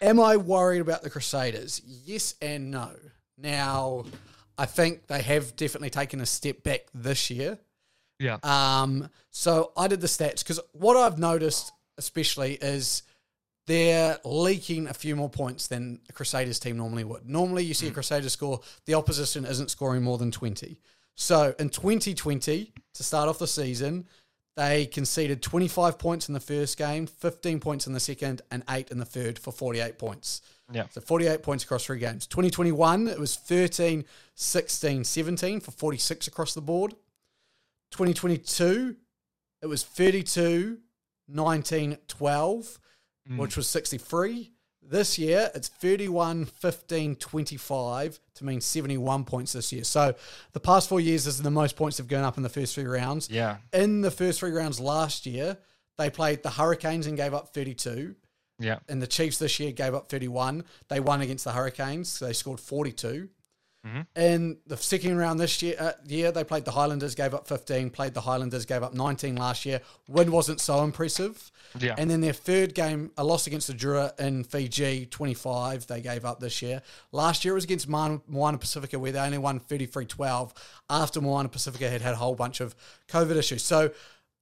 [0.00, 1.82] am I worried about the Crusaders?
[1.84, 2.92] Yes and no.
[3.36, 4.04] Now,
[4.58, 7.58] I think they have definitely taken a step back this year.
[8.18, 8.38] Yeah.
[8.42, 9.08] Um.
[9.30, 13.04] So I did the stats because what I've noticed, especially, is
[13.66, 17.28] they're leaking a few more points than a Crusaders team normally would.
[17.28, 17.90] Normally, you see mm.
[17.90, 20.80] a Crusaders score, the opposition isn't scoring more than twenty.
[21.14, 24.06] So in 2020, to start off the season,
[24.56, 28.92] they conceded 25 points in the first game, 15 points in the second, and eight
[28.92, 30.42] in the third for 48 points.
[30.72, 30.86] Yeah.
[30.90, 32.26] So 48 points across three games.
[32.26, 34.04] 2021, it was 13,
[34.34, 36.92] 16, 17 for 46 across the board.
[37.90, 38.96] 2022,
[39.62, 40.78] it was 32,
[41.28, 42.80] 19, 12,
[43.30, 43.38] mm.
[43.38, 44.52] which was 63.
[44.82, 49.84] This year, it's 31, 15, 25 to mean 71 points this year.
[49.84, 50.14] So
[50.52, 52.84] the past four years, is the most points have gone up in the first three
[52.84, 53.28] rounds.
[53.30, 53.58] Yeah.
[53.72, 55.58] In the first three rounds last year,
[55.98, 58.14] they played the Hurricanes and gave up 32.
[58.58, 58.78] Yeah.
[58.88, 60.64] And the Chiefs this year gave up 31.
[60.88, 62.08] They won against the Hurricanes.
[62.08, 63.28] So they scored 42.
[63.86, 64.20] Mm-hmm.
[64.20, 67.90] In the second round this year, uh, year, they played the Highlanders, gave up 15.
[67.90, 69.80] Played the Highlanders, gave up 19 last year.
[70.08, 71.50] Win wasn't so impressive.
[71.78, 71.94] Yeah.
[71.96, 76.24] And then their third game, a loss against the Drua in Fiji, 25, they gave
[76.24, 76.82] up this year.
[77.12, 80.54] Last year it was against Moana Pacifica, where they only won 33 12
[80.90, 82.74] after Moana Pacifica had had a whole bunch of
[83.08, 83.62] COVID issues.
[83.62, 83.92] So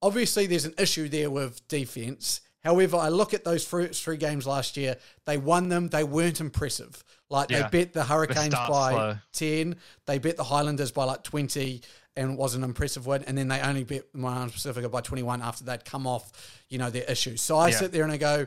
[0.01, 2.41] obviously there's an issue there with defense.
[2.67, 6.41] However, I look at those first three games last year, they won them, they weren't
[6.41, 7.05] impressive.
[7.31, 7.69] Like yeah.
[7.69, 9.17] they bet the Hurricanes by slow.
[9.35, 9.77] 10,
[10.07, 11.81] they bet the Highlanders by like 20
[12.17, 13.23] and it was an impressive win.
[13.29, 16.33] And then they only bet Moana Pacifica by 21 after they'd come off,
[16.69, 17.41] you know, their issues.
[17.41, 17.77] So I yeah.
[17.77, 18.47] sit there and I go,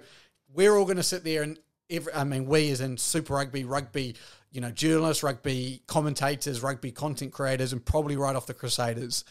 [0.53, 1.57] we're all going to sit there and
[1.89, 4.15] every, I mean, we as in Super Rugby, rugby,
[4.51, 9.23] you know, journalists, rugby commentators, rugby content creators, and probably right off the Crusaders.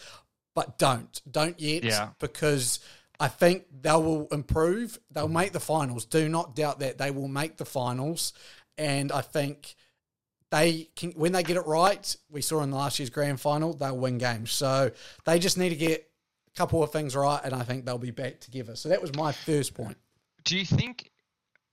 [0.54, 2.08] But don't, don't yet, yeah.
[2.20, 2.80] because
[3.20, 4.98] I think they will improve.
[5.10, 6.04] They'll make the finals.
[6.04, 8.32] Do not doubt that they will make the finals
[8.78, 9.74] and I think
[10.50, 12.16] they can when they get it right.
[12.30, 14.52] We saw in the last year's grand final, they'll win games.
[14.52, 14.90] So
[15.26, 16.08] they just need to get
[16.48, 18.76] a couple of things right, and I think they'll be back together.
[18.76, 19.98] So that was my first point.
[20.44, 21.10] Do you think?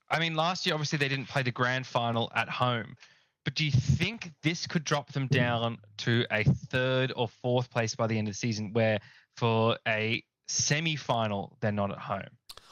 [0.10, 2.95] I mean, last year obviously they didn't play the grand final at home.
[3.43, 7.95] But do you think this could drop them down to a third or fourth place
[7.95, 8.99] by the end of the season, where
[9.38, 12.29] for a semi-final they're not at home?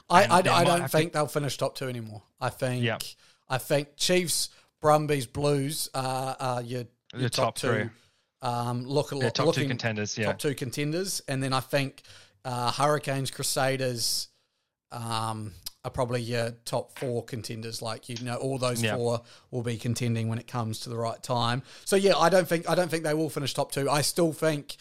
[0.09, 1.17] I, I, I don't think to...
[1.17, 2.21] they'll finish top two anymore.
[2.39, 3.01] I think yep.
[3.49, 4.49] I think Chiefs,
[4.81, 7.89] Brumbies, Blues are, are your, your top, top, two.
[8.41, 10.27] Um, look, yeah, top looking, two contenders, yeah.
[10.27, 11.21] Top two contenders.
[11.27, 12.01] And then I think
[12.43, 14.27] uh, Hurricanes, Crusaders
[14.91, 15.53] um,
[15.85, 17.81] are probably your top four contenders.
[17.81, 18.95] Like you know, all those yeah.
[18.95, 21.63] four will be contending when it comes to the right time.
[21.85, 23.89] So yeah, I don't think I don't think they will finish top two.
[23.89, 24.75] I still think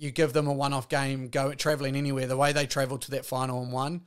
[0.00, 2.26] you give them a one-off game, go traveling anywhere.
[2.26, 4.06] The way they travelled to that final and won,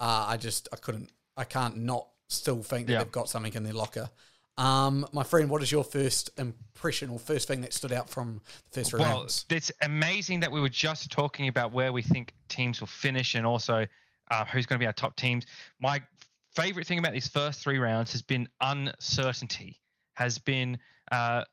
[0.00, 2.98] uh, I just I couldn't I can't not still think that yeah.
[3.00, 4.08] they've got something in their locker.
[4.56, 8.40] Um, my friend, what is your first impression or first thing that stood out from
[8.70, 9.44] the first well, rounds?
[9.50, 13.46] It's amazing that we were just talking about where we think teams will finish and
[13.46, 13.86] also
[14.30, 15.44] uh, who's going to be our top teams.
[15.78, 16.02] My
[16.54, 19.78] favorite thing about these first three rounds has been uncertainty.
[20.14, 20.78] has been.
[21.12, 21.44] Uh,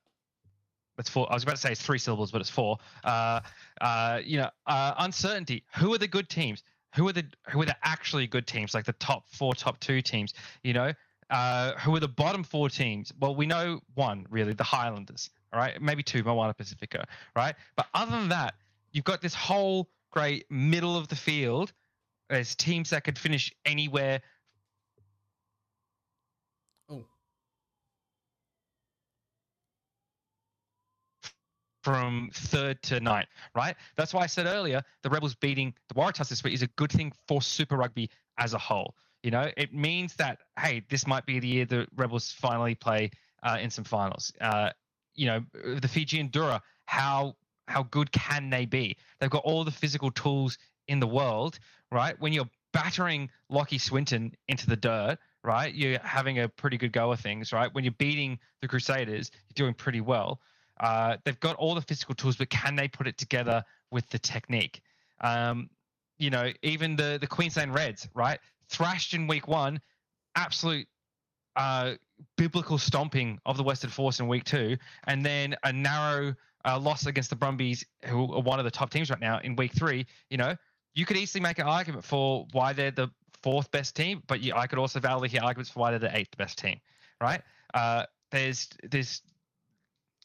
[0.98, 1.30] it's four.
[1.32, 2.78] I was about to say it's three syllables, but it's four.
[3.04, 3.42] Uh,
[3.82, 5.64] uh, you know, uh, uncertainty.
[5.78, 6.64] Who are the good teams?
[6.96, 8.74] Who are the who are the actually good teams?
[8.74, 10.34] Like the top four, top two teams.
[10.64, 10.94] You know,
[11.30, 13.12] uh, who are the bottom four teams?
[13.20, 15.30] Well, we know one really, the Highlanders.
[15.52, 17.06] All right, maybe two, Moana Pacifica.
[17.36, 18.56] Right, but other than that,
[18.92, 21.74] you've got this whole great middle of the field.
[22.30, 24.22] There's teams that could finish anywhere
[31.84, 33.76] from third to ninth, right?
[33.96, 36.92] That's why I said earlier the Rebels beating the Waratahs this week is a good
[36.92, 38.96] thing for Super Rugby as a whole.
[39.22, 43.12] You know, it means that hey, this might be the year the Rebels finally play
[43.44, 44.32] uh, in some finals.
[44.42, 44.70] Uh,
[45.16, 47.36] you know, the Fijian Drua, how
[47.68, 48.98] how good can they be?
[49.20, 51.60] They've got all the physical tools in the world,
[51.92, 52.20] right?
[52.20, 55.74] When you're battering Lachie Swinton into the dirt, right?
[55.74, 57.74] You're having a pretty good go of things, right?
[57.74, 60.42] When you're beating the Crusaders, you're doing pretty well.
[60.80, 64.20] Uh, they've got all the physical tools, but can they put it together with the
[64.20, 64.82] technique?
[65.22, 65.70] Um,
[66.18, 68.40] you know, even the the Queensland Reds, right?
[68.70, 69.80] Thrashed in week one,
[70.36, 70.88] absolute
[71.56, 71.94] uh,
[72.38, 77.06] biblical stomping of the Western Force in week two, and then a narrow uh, loss
[77.06, 80.06] against the Brumbies, who are one of the top teams right now in week three.
[80.30, 80.56] You know,
[80.96, 83.10] you could easily make an argument for why they're the
[83.42, 86.18] fourth best team, but you, I could also validly hear arguments for why they're the
[86.18, 86.80] eighth best team,
[87.22, 87.42] right?
[87.74, 89.22] Uh, there's there's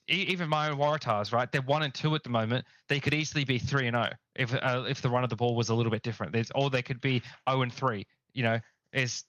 [0.09, 1.51] even my own Waratahs, right?
[1.51, 2.65] They're one and two at the moment.
[2.89, 5.37] They could easily be three and zero oh if uh, if the run of the
[5.37, 6.33] ball was a little bit different.
[6.33, 8.07] There's or they could be zero oh and three.
[8.33, 8.61] You know,
[8.93, 9.25] is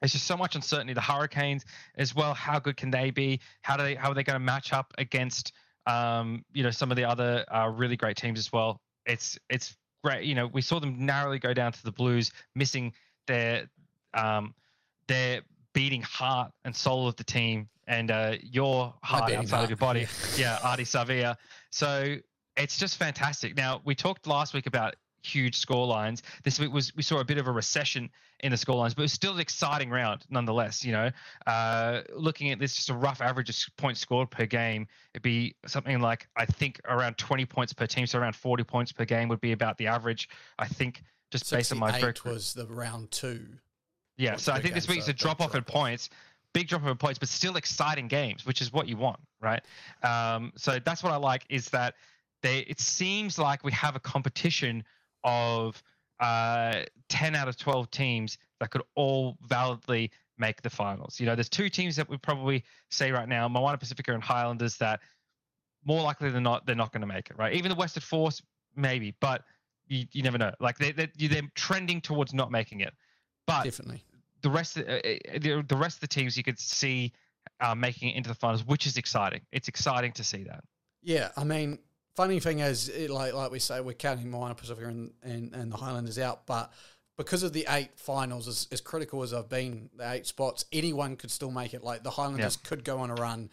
[0.00, 0.92] there's just so much uncertainty.
[0.92, 1.64] The Hurricanes
[1.96, 2.34] as well.
[2.34, 3.40] How good can they be?
[3.62, 5.52] How do they how are they going to match up against
[5.86, 8.80] um, you know some of the other uh, really great teams as well?
[9.06, 10.24] It's it's great.
[10.24, 12.92] You know, we saw them narrowly go down to the Blues, missing
[13.26, 13.68] their
[14.14, 14.54] um,
[15.06, 15.42] their
[15.74, 19.64] beating heart and soul of the team and uh, your heart outside heart.
[19.64, 20.06] of your body.
[20.36, 21.36] Yeah, Ardie Savea.
[21.70, 22.16] So
[22.56, 23.56] it's just fantastic.
[23.56, 26.22] Now we talked last week about huge score lines.
[26.42, 28.10] This week was we saw a bit of a recession
[28.40, 30.84] in the score lines, but it was still an exciting round nonetheless.
[30.84, 31.10] You know,
[31.46, 35.54] uh, looking at this, just a rough average of points scored per game, it'd be
[35.66, 39.28] something like I think around 20 points per team, so around 40 points per game
[39.28, 40.28] would be about the average.
[40.58, 43.46] I think just based on my was the round two.
[44.16, 46.10] Yeah, so I think this week's a drop off in points
[46.54, 49.60] big drop off in points, but still exciting games, which is what you want, right?
[50.02, 51.94] Um, so that's what I like is that
[52.40, 52.60] they.
[52.60, 54.82] It seems like we have a competition
[55.24, 55.82] of
[56.20, 61.20] uh, ten out of twelve teams that could all validly make the finals.
[61.20, 64.76] You know, there's two teams that we probably say right now, Moana Pacifica and Highlanders,
[64.78, 65.00] that
[65.84, 67.52] more likely than not they're not going to make it, right?
[67.52, 68.40] Even the Western Force,
[68.74, 69.42] maybe, but
[69.86, 70.52] you, you never know.
[70.60, 72.94] Like they, they they're trending towards not making it.
[73.46, 74.02] But definitely
[74.44, 74.98] the rest of uh, uh,
[75.40, 77.12] the, the rest of the teams you could see
[77.60, 79.40] uh, making it into the finals, which is exciting.
[79.50, 80.62] It's exciting to see that.
[81.02, 81.78] Yeah, I mean,
[82.14, 85.72] funny thing is, it, like like we say, we're counting Moana Pacifica and, and, and
[85.72, 86.72] the Highlanders out, but
[87.16, 91.16] because of the eight finals, as, as critical as I've been, the eight spots, anyone
[91.16, 91.82] could still make it.
[91.82, 92.68] Like the Highlanders yeah.
[92.68, 93.50] could go on a run.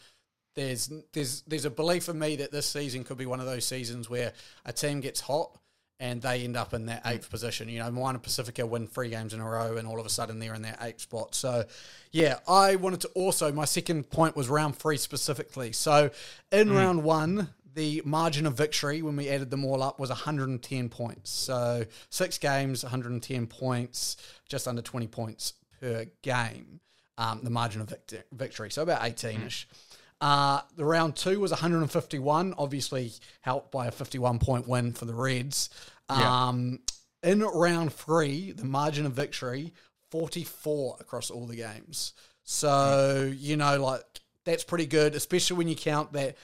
[0.56, 3.66] There's there's there's a belief in me that this season could be one of those
[3.66, 4.34] seasons where
[4.66, 5.58] a team gets hot
[6.02, 7.70] and they end up in that eighth position.
[7.70, 10.40] You know, Moana Pacifica win three games in a row, and all of a sudden
[10.40, 11.36] they're in that eighth spot.
[11.36, 11.64] So,
[12.12, 15.72] yeah, I wanted to also, my second point was round three specifically.
[15.74, 16.10] So,
[16.52, 16.76] in mm.
[16.76, 21.30] round one, the margin of victory when we added them all up was 110 points.
[21.30, 24.18] So, six games, 110 points,
[24.50, 26.80] just under 20 points per game,
[27.20, 27.94] um, the margin of
[28.32, 28.72] victory.
[28.72, 29.68] So, about 18 ish.
[29.72, 29.91] Mm.
[30.22, 35.16] Uh, the round two was 151, obviously helped by a 51 point win for the
[35.16, 35.70] Reds.
[36.10, 36.80] Um,
[37.24, 39.74] In round three, the margin of victory
[40.12, 42.14] 44 across all the games.
[42.44, 44.04] So, you know, like
[44.46, 46.36] that's pretty good, especially when you count that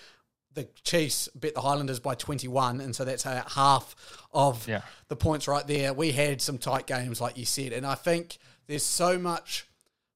[0.54, 3.96] the Chiefs beat the Highlanders by 21, and so that's half
[4.34, 4.82] of yeah.
[5.08, 5.94] the points right there.
[5.94, 9.68] We had some tight games, like you said, and I think there's so much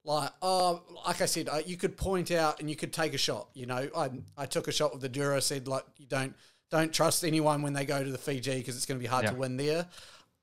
[0.04, 3.18] like oh like i said uh, you could point out and you could take a
[3.18, 3.88] shot you know.
[3.96, 6.36] I i took a shot with the Drua said like you don't
[6.72, 9.26] don't trust anyone when they go to the fiji because it's going to be hard
[9.26, 9.32] yeah.
[9.32, 9.88] to win there.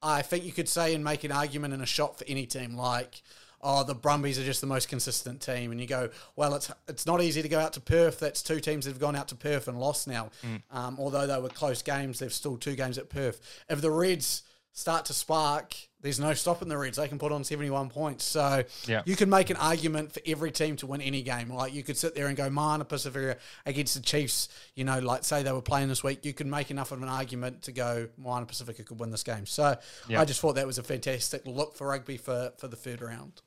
[0.03, 2.77] I think you could say and make an argument and a shot for any team
[2.77, 3.23] like
[3.61, 5.73] oh the brumbies are just the most consistent team.
[5.73, 8.21] And you go well it's it's not easy to go out to perth.
[8.21, 10.31] That's two teams that have gone out to perth and lost now.
[10.45, 10.63] Mm.
[10.71, 13.65] um, although they were close games they've still two games at perth.
[13.69, 14.43] If the reds
[14.73, 16.97] start to spark, there's no stopping the Reds.
[16.97, 18.25] They can put on 71 points.
[18.25, 19.03] So yeah.
[19.05, 21.53] you can make an argument for every team to win any game.
[21.53, 25.25] Like you could sit there and go, Moana Pacifica against the Chiefs, you know, like
[25.25, 28.09] say they were playing this week, you could make enough of an argument to go,
[28.17, 29.45] Moana Pacifica could win this game.
[29.47, 29.77] So
[30.09, 30.21] yeah.
[30.21, 33.43] I just thought that was a fantastic look for rugby for, for the third round.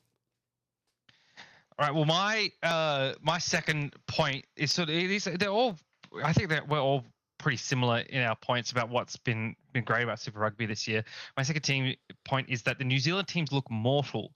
[1.78, 1.94] All right.
[1.94, 5.24] Well, my uh, my second point is sort of these.
[5.24, 5.78] They're all.
[6.22, 7.04] I think that we're all
[7.42, 11.04] pretty similar in our points about what's been been great about Super Rugby this year.
[11.36, 14.32] My second team point is that the New Zealand teams look mortal,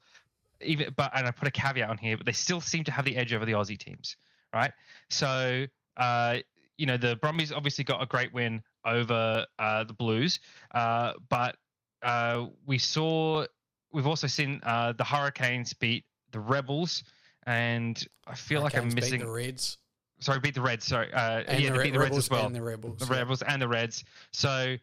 [0.61, 3.05] even but and I put a caveat on here, but they still seem to have
[3.05, 4.17] the edge over the Aussie teams,
[4.53, 4.73] right?
[5.09, 5.65] So,
[5.97, 6.39] uh,
[6.77, 10.41] you know, the Brumbies obviously got a great win over uh, the Blues,
[10.75, 11.57] uh, but
[12.03, 13.47] uh, we saw
[13.93, 17.05] we've also seen uh, the Hurricanes beat the Rebels,
[17.47, 19.21] and I feel like I'm Hurricanes missing.
[19.21, 19.79] the Reds.
[20.19, 20.87] Sorry, beat the Reds.
[20.87, 22.47] Sorry, uh, And yeah, the beat the Reds as well.
[22.47, 22.99] And the Rebels.
[22.99, 23.21] The yeah.
[23.21, 24.05] Rebels and the Reds.
[24.33, 24.77] So,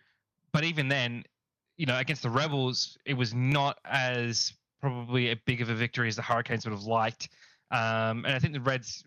[0.52, 1.24] but even then,
[1.78, 6.08] you know, against the Rebels, it was not as probably a big of a victory
[6.08, 7.30] as the Hurricanes would have liked.
[7.72, 9.04] Um, and I think the Reds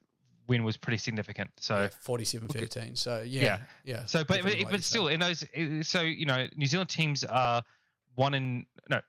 [0.49, 1.51] win was pretty significant.
[1.61, 2.97] So, Yeah, 47 13.
[2.97, 3.43] So, yeah.
[3.43, 3.59] Yeah.
[3.85, 4.07] Yeah.
[4.07, 5.45] so, but but, but still, in those,
[5.83, 7.63] so you know, New Zealand teams are
[8.15, 9.01] one and no,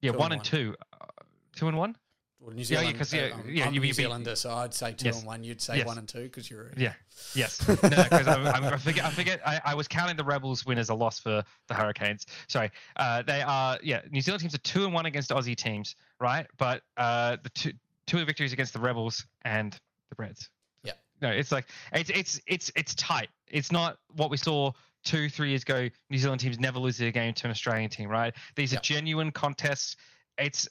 [0.00, 1.06] yeah, Two one and and two, uh,
[1.54, 1.96] two and one.
[2.40, 4.72] Well, New Zealand, yeah, 'cause, uh, yeah, I'm, yeah, I'm you- New Zealander, so I'd
[4.72, 5.18] say two Yes.
[5.18, 5.42] and one.
[5.42, 5.86] You'd say Yes.
[5.86, 6.70] one and two because you're.
[6.76, 6.94] Yeah.
[7.34, 7.58] Yes.
[7.68, 9.04] No, because I, I, I forget.
[9.04, 9.40] I forget.
[9.46, 12.26] I, I was counting the Rebels win as a loss for the Hurricanes.
[12.46, 12.70] Sorry.
[12.96, 13.78] Uh, they are.
[13.82, 14.02] Yeah.
[14.10, 16.46] New Zealand teams are two and one against Aussie teams, right?
[16.58, 17.72] But uh, the two
[18.06, 20.48] two victories against the Rebels and the Reds.
[20.84, 20.92] Yeah.
[21.20, 23.30] No, it's like it's it's it's it's tight.
[23.48, 24.70] It's not what we saw
[25.04, 25.88] two three years ago.
[26.08, 28.32] New Zealand teams never lose a game to an Australian team, right?
[28.54, 28.78] These Yeah.
[28.78, 29.96] are genuine contests.
[30.38, 30.68] It's.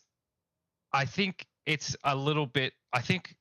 [0.94, 2.74] I think it's a little bit.
[2.94, 3.36] I think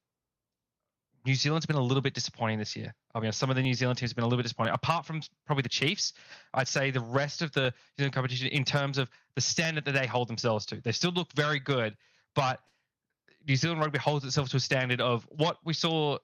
[1.25, 2.93] New Zealand's been a little bit disappointing this year.
[3.15, 3.39] Be honest.
[3.39, 4.75] Some of the New Zealand teams have been a little bit disappointing.
[4.75, 6.13] Apart from probably the Chiefs,
[6.53, 9.93] I'd say the rest of the New Zealand competition, in terms of the standard that
[9.93, 11.97] they hold themselves to, they still look very good.
[12.35, 12.61] But
[13.49, 16.19] New Zealand rugby holds itself to a standard of what we saw.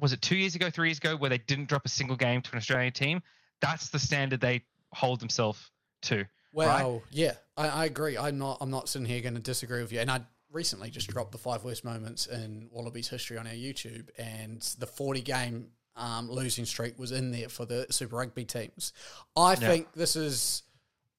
[0.00, 2.42] Was it two years ago, three years ago, where they didn't drop a single game
[2.42, 3.22] to an Australian team?
[3.60, 5.70] That's the standard they hold themselves
[6.02, 6.24] to.
[6.52, 8.16] Well, yeah, I, I agree.
[8.16, 8.58] I'm not.
[8.62, 10.00] I'm not sitting here going to disagree with you.
[10.00, 10.22] And I
[10.56, 14.86] recently just dropped the five worst moments in Wallabies history on our YouTube, and the
[14.86, 18.92] 40 game um, losing streak was in there for the Super Rugby teams.
[19.36, 19.56] I Yeah.
[19.56, 20.62] think this is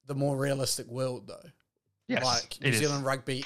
[0.05, 1.49] the more realistic world, though.
[2.07, 2.79] Yes, like New it is.
[2.79, 3.45] Zealand rugby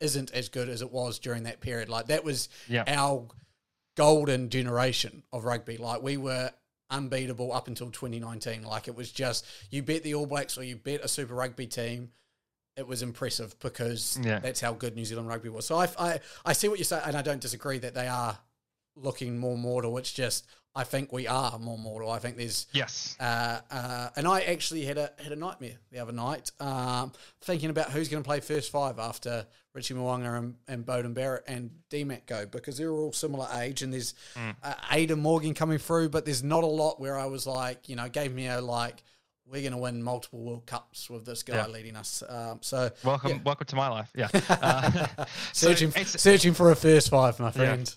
[0.00, 1.88] isn't as good as it was during that period.
[1.88, 2.84] Like that was Yeah.
[2.86, 3.26] our
[3.96, 5.76] golden generation of rugby.
[5.78, 6.50] Like we were
[6.90, 8.62] unbeatable up until 2019.
[8.62, 11.66] Like it was just you bet the All Blacks or you bet a Super Rugby
[11.66, 12.12] team.
[12.76, 14.38] It was impressive because Yeah.
[14.38, 15.64] that's how good New Zealand rugby was.
[15.66, 18.38] So I, I, I see what you say, and I don't disagree that they are
[18.94, 19.96] looking more mortal.
[19.98, 22.10] It's just I think we are more mortal.
[22.10, 23.16] I think there's Yes.
[23.18, 27.70] uh, uh, and I actually had a had a nightmare the other night, um, thinking
[27.70, 31.70] about who's going to play first five after Richie Mo'unga and, and Beauden Barrett and
[31.88, 34.12] DMAC go because they're all similar age, and there's
[34.62, 37.96] uh, Aidan Morgan coming through, but there's not a lot where I was like, you
[37.96, 39.02] know, gave me a like,
[39.50, 41.66] we're going to win multiple World Cups with this guy Yeah.
[41.68, 42.22] leading us.
[42.28, 43.38] Um, so Welcome, yeah.
[43.44, 44.10] welcome to my life.
[44.14, 44.28] Yeah.
[44.50, 45.06] Uh,
[45.52, 47.94] searching it's- searching for a first five, my friend.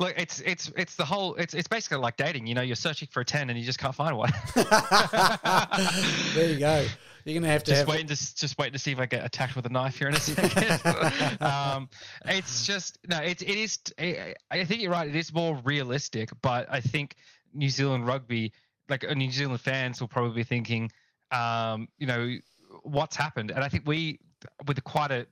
[0.00, 2.46] Look, it's it's it's the whole it's it's basically like dating.
[2.46, 4.30] You know, you're searching for a ten and you just can't find one.
[4.54, 6.86] there you go.
[7.24, 8.98] You're going to have to just have waiting to s- just waiting to see if
[9.00, 11.42] I get attacked with a knife here in a second.
[11.42, 11.88] um,
[12.26, 13.78] it's just no, it it is.
[13.98, 15.08] I I think you're right.
[15.08, 17.16] It is more realistic, but I think
[17.52, 18.52] New Zealand rugby,
[18.88, 20.90] like uh, New Zealand fans, will probably be thinking,
[21.30, 22.36] um, you know,
[22.82, 24.20] what's happened, and I think we,
[24.66, 25.26] with quite a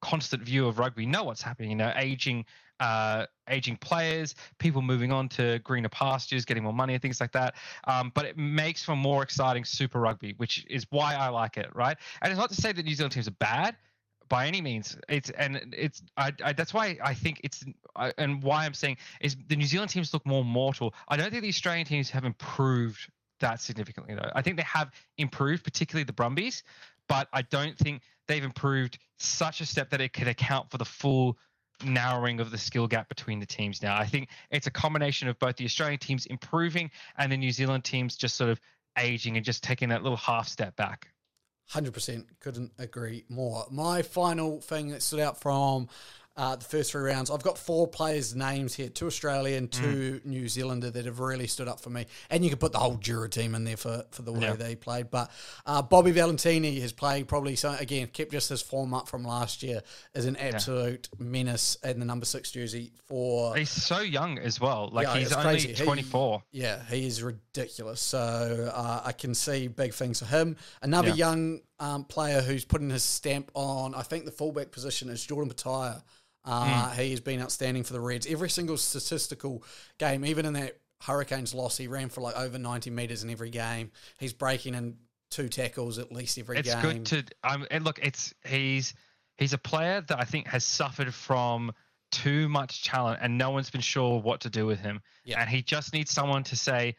[0.00, 1.70] constant view of rugby, know what's happening.
[1.70, 2.44] You know, aging.
[2.80, 7.30] Uh, aging players, people moving on to greener pastures, getting more money and things like
[7.30, 7.54] that.
[7.86, 11.68] Um, but it makes for more exciting Super Rugby, which is why I like it,
[11.76, 11.96] right?
[12.22, 13.76] And it's not to say that New Zealand teams are bad
[14.32, 14.96] by any means.
[15.10, 17.62] It's and it's I, I that's why I think it's
[17.94, 20.94] I, and why I'm saying is the New Zealand teams look more mortal.
[21.06, 24.30] I don't think the Australian teams have improved that significantly though.
[24.34, 26.62] I think they have improved, particularly the Brumbies,
[27.10, 30.86] but I don't think they've improved such a step that it could account for the
[30.86, 31.36] full
[31.84, 33.98] narrowing of the skill gap between the teams now.
[33.98, 37.84] I think it's a combination of both the Australian teams improving and the New Zealand
[37.84, 38.58] teams just sort of
[38.98, 41.11] aging and just taking that little half step back.
[41.72, 43.64] Hundred percent, couldn't agree more.
[43.70, 45.88] My final thing that stood out from
[46.36, 50.48] uh, the first three rounds, I've got four players' names here: two Australian, two New
[50.48, 52.06] Zealander that have really stood up for me.
[52.30, 54.54] And you could put the whole Drua team in there for, for the way Yeah.
[54.54, 55.10] they played.
[55.10, 55.30] But
[55.66, 59.62] uh, Bobby Valetini has played probably so again kept just his form up from last
[59.62, 59.82] year
[60.14, 64.88] as an absolute menace in the number six jersey for He's so young as well.
[64.92, 65.74] Like Yeah, he's only crazy.
[65.74, 66.42] He- 24.
[66.52, 68.00] Yeah, he is ridiculous.
[68.00, 70.56] So uh, I can see big things for him.
[70.80, 71.14] Another Yeah.
[71.14, 75.52] young um, player who's putting his stamp on, I think, the fullback position is Jordan
[75.52, 76.02] Petaia.
[76.44, 77.00] Uh, Hmm.
[77.00, 78.26] He has been outstanding for the Reds.
[78.26, 79.62] Every single statistical
[79.98, 83.50] game, even in that Hurricanes loss, he ran for like over 90 metres in every
[83.50, 83.90] game.
[84.18, 84.96] He's breaking in
[85.30, 86.84] two tackles at least every It's game.
[86.84, 88.94] It's good to um and look, it's he's
[89.38, 91.72] he's a player that I think has suffered from
[92.10, 95.00] too much talent, and no one's been sure what to do with him.
[95.24, 95.40] Yeah.
[95.40, 96.94] And he just needs someone to say,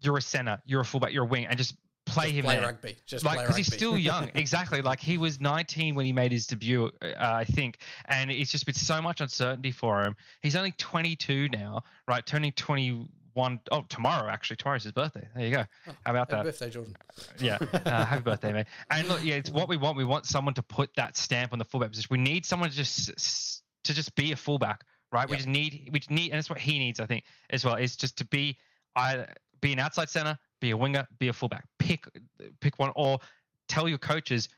[0.00, 1.74] "You're a center, you're a fullback, you're a wing," and just
[2.16, 2.64] play Just him play there.
[2.64, 2.96] rugby.
[3.06, 4.30] Just like because he's still young.
[4.34, 4.82] Exactly.
[4.82, 8.66] Like he was 19 when he made his debut uh, i think and it's just
[8.66, 10.16] been so much uncertainty for him.
[10.42, 12.24] He's only 22 now right?
[12.24, 14.56] Turning 21 oh tomorrow actually.
[14.56, 15.26] Tomorrow's his birthday.
[15.34, 15.64] There you go.
[15.88, 16.36] Oh, how about that?
[16.36, 16.96] Happy birthday, Jordan.
[17.40, 17.58] yeah.
[17.72, 18.66] Uh, happy birthday mate.
[18.90, 19.96] And look yeah it's what we want.
[19.96, 22.08] We want someone to put that stamp on the fullback position.
[22.10, 25.28] We need someone to just to just be a fullback right?
[25.28, 27.76] We just need we just need and that's what he needs i think as well
[27.76, 28.58] is just to be
[28.96, 29.26] I
[29.60, 32.06] be an outside center be a winger be a fullback pick
[32.60, 33.18] pick one or
[33.68, 34.48] tell your coaches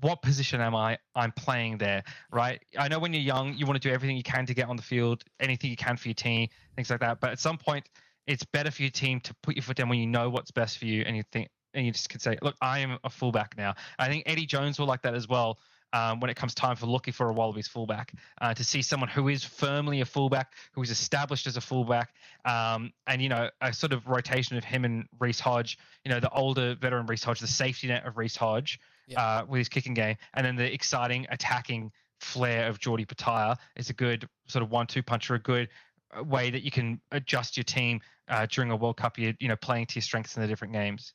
[0.00, 0.98] what position am I?
[1.14, 2.62] I'm playing there, right?
[2.78, 4.76] I know when you're young, you want to do everything you can to get on
[4.76, 7.20] the field, anything you can for your team, things like that.
[7.20, 7.88] But at some point,
[8.26, 10.78] it's better for your team to put your foot down when you know what's best
[10.78, 13.56] for you, and you think, and you just can say, "Look, I am a fullback
[13.56, 15.58] now." I think Eddie Jones will like that as well.
[15.94, 18.12] Um, when it comes time for looking for a Wallabies fullback,
[18.42, 22.10] uh, to see someone who is firmly a fullback, who is established as a fullback,
[22.44, 26.20] um, and you know a sort of rotation of him and Reece Hodge, you know
[26.20, 29.22] the older veteran Reece Hodge, the safety net of Reece Hodge, Yeah.
[29.22, 33.88] uh, with his kicking game, and then the exciting attacking flair of Geordie Petaia is
[33.88, 35.70] a good sort of one-two puncher, a good
[36.14, 39.48] uh, way that you can adjust your team uh, during a World Cup year, you
[39.48, 41.14] know, playing to your strengths in the different games.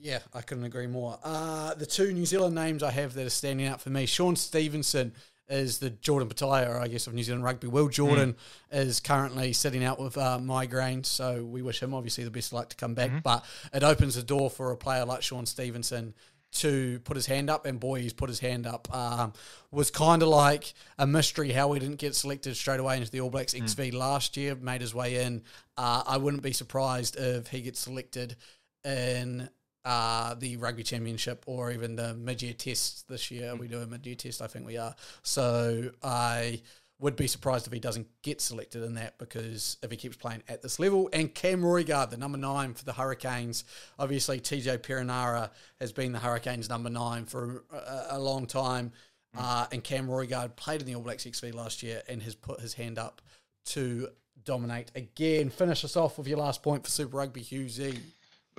[0.00, 1.18] Yeah, I couldn't agree more.
[1.22, 4.34] Uh, the two New Zealand names I have that are standing out for me, Shaun
[4.34, 5.12] Stevenson
[5.48, 7.66] is the Jordan Petaia, I guess, of New Zealand rugby.
[7.66, 8.36] Will Jordan
[8.70, 12.54] is currently sitting out with uh, migraine, so we wish him obviously the best of
[12.54, 13.10] luck to come back.
[13.22, 13.44] But
[13.74, 16.14] it opens the door for a player like Shaun Stevenson
[16.52, 18.92] to put his hand up, and boy, he's put his hand up.
[18.94, 19.32] Um,
[19.70, 23.20] was kind of like a mystery how he didn't get selected straight away into the
[23.20, 24.54] All Blacks XV last year.
[24.54, 25.42] Made his way in.
[25.76, 28.36] Uh, I wouldn't be surprised if he gets selected
[28.84, 29.48] in
[29.84, 33.54] uh, the rugby championship or even the mid-year tests this year.
[33.56, 34.94] We do a mid-year test, I think we are.
[35.22, 36.60] So I
[37.00, 40.42] would be surprised if he doesn't get selected in that because if he keeps playing
[40.48, 41.08] at this level.
[41.12, 43.64] And Cam Roigard, the number nine for the Hurricanes,
[43.98, 45.50] obviously TJ Perenara
[45.80, 48.92] has been the Hurricanes number nine for a, a long time.
[49.36, 52.60] Uh, and Cam Roigard played in the All Blacks XV last year and has put
[52.60, 53.22] his hand up
[53.66, 54.08] to
[54.44, 55.48] dominate again.
[55.50, 57.98] Finish us off with your last point for Super Rugby, Hugh Z.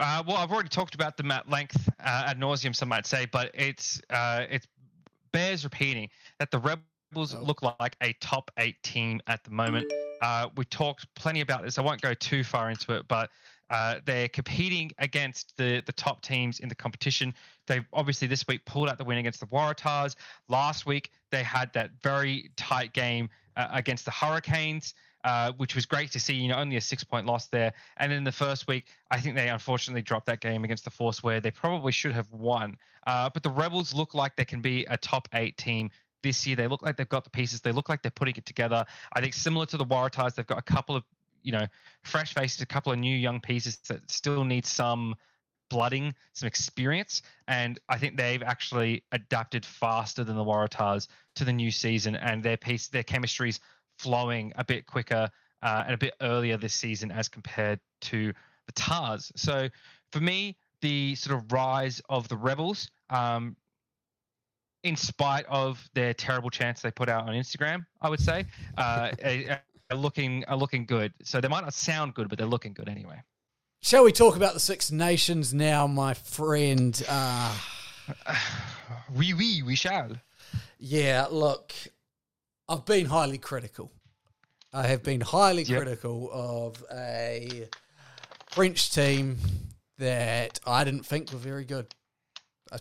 [0.02, 3.28] Uh, well, I've already talked about them at length, uh, ad nauseum, some might say,
[3.32, 4.66] but it's uh, it
[5.32, 7.42] bears repeating that the Rebels Oh.
[7.42, 9.92] look like a top eight team at the moment.
[10.22, 11.78] Uh, we talked plenty about this.
[11.78, 13.30] I won't go too far into it, but
[13.70, 17.34] uh, they're competing against the the top teams in the competition.
[17.68, 20.16] They obviously this week pulled out the win against the Waratahs.
[20.48, 24.94] Last week they had that very tight game uh, against the Hurricanes.
[25.24, 26.34] Uh, which was great to see.
[26.34, 27.74] You know, only a six-point loss there.
[27.98, 31.22] And in the first week, I think they unfortunately dropped that game against the Force,
[31.22, 32.76] where they probably should have won.
[33.06, 35.92] Uh, but the Rebels look like they can be a top eight team
[36.24, 36.56] this year.
[36.56, 37.62] They look like they've got the pieces.
[37.62, 38.86] They look like they're putting it together.
[39.14, 41.04] I think similar to the Waratahs, they've got a couple of
[41.44, 41.66] you know
[42.04, 45.16] fresh faces, a couple of new young pieces that still need some
[45.70, 47.22] blooding, some experience.
[47.48, 52.44] And I think they've actually adapted faster than the Waratahs to the new season, and
[52.44, 53.60] their piece, their chemistry's
[54.02, 55.30] flowing a bit quicker
[55.62, 58.34] uh, and a bit earlier this season as compared to
[58.66, 59.32] the Tahs.
[59.36, 59.70] So
[60.12, 63.56] for me, the sort of rise of the Rebels, um,
[64.84, 68.46] in spite of their terrible chance they put out on Instagram, I would say,
[68.78, 69.12] uh,
[69.92, 71.14] are, looking are looking good.
[71.24, 73.22] So they might not sound good, but they're looking good anyway.
[73.84, 77.00] Shall we talk about the Six Nations now, my friend?
[77.08, 77.56] Uh,
[79.16, 80.12] oui, oui, we shall.
[80.80, 81.74] yeah, look,
[82.70, 83.92] I've been highly critical.
[84.74, 85.82] I have been highly Yep.
[85.82, 87.68] critical of a
[88.52, 89.38] French team
[89.98, 91.94] that I didn't think were very good.
[92.72, 92.80] I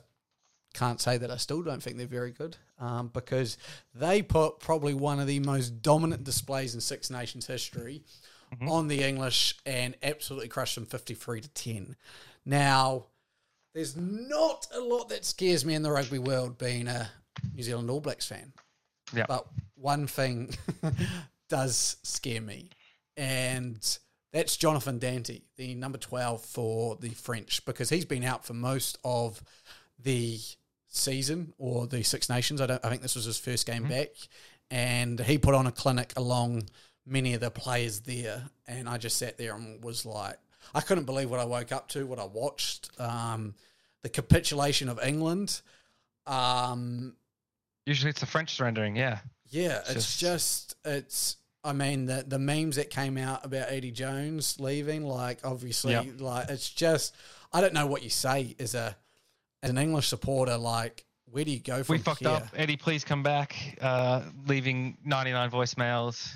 [0.75, 3.59] can't say that I still don't think they're very good um, because
[3.95, 8.05] they put probably one of the most dominant displays in Six Nations history
[8.69, 11.97] on the English and absolutely crushed them 53 to 10.
[12.45, 13.07] Now,
[13.75, 17.11] there's not a lot that scares me in the rugby world being a
[17.55, 18.53] New Zealand All Blacks fan.
[19.15, 19.27] Yeah.
[19.29, 19.47] But
[19.81, 20.55] one thing
[21.49, 22.71] does scare me,
[23.17, 23.99] and
[24.33, 28.99] that's Jonathan Danty, the number 12 for the French, because he's been out for most
[29.05, 29.43] of
[29.99, 30.39] the
[30.87, 32.61] season or the Six Nations.
[32.61, 34.11] I, don't, I think this was his first game back,
[34.71, 36.69] and he put on a clinic along
[37.07, 40.37] many of the players there, and I just sat there and was like,
[40.75, 43.55] I couldn't believe what I woke up to, what I watched, um,
[44.03, 45.61] the capitulation of England.
[46.27, 47.17] Um,
[47.87, 48.95] Usually it's the French surrendering.
[48.95, 49.19] Yeah.
[49.51, 51.37] Yeah, It's it's just- just it's.
[51.63, 56.21] I mean the the memes that came out about Eddie Jones leaving, like obviously, Yep.
[56.21, 57.15] like it's just
[57.53, 58.97] I don't know what you say as a
[59.63, 60.57] as an English supporter.
[60.57, 62.31] Like where do you go from We fucked here?
[62.31, 62.49] up.
[62.57, 63.77] Eddie, please come back.
[63.81, 66.33] Uh, leaving 99 voicemails.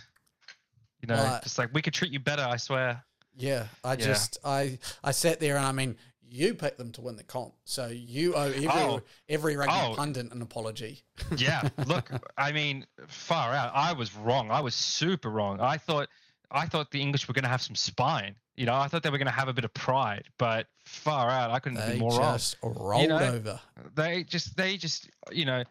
[1.00, 1.42] You know, Right.
[1.42, 2.42] just like we could treat you better.
[2.42, 3.02] I swear.
[3.34, 5.96] Yeah, I just I I sat there and I mean
[6.34, 9.00] you picked them to win the comp, so you owe every Oh.
[9.28, 9.94] every rugby Oh.
[9.96, 11.02] pundit an apology.
[11.36, 11.68] Yeah.
[11.86, 13.72] Look, I mean, far out.
[13.74, 14.50] I was wrong.
[14.50, 15.60] I was super wrong.
[15.60, 16.08] I thought,
[16.50, 18.34] I thought the English were going to have some spine.
[18.56, 21.28] You know, I thought they were going to have a bit of pride, but far
[21.30, 21.50] out.
[21.50, 22.34] I couldn't They be more wrong.
[22.34, 23.60] just rolled know, over.
[23.94, 25.64] they just they just you know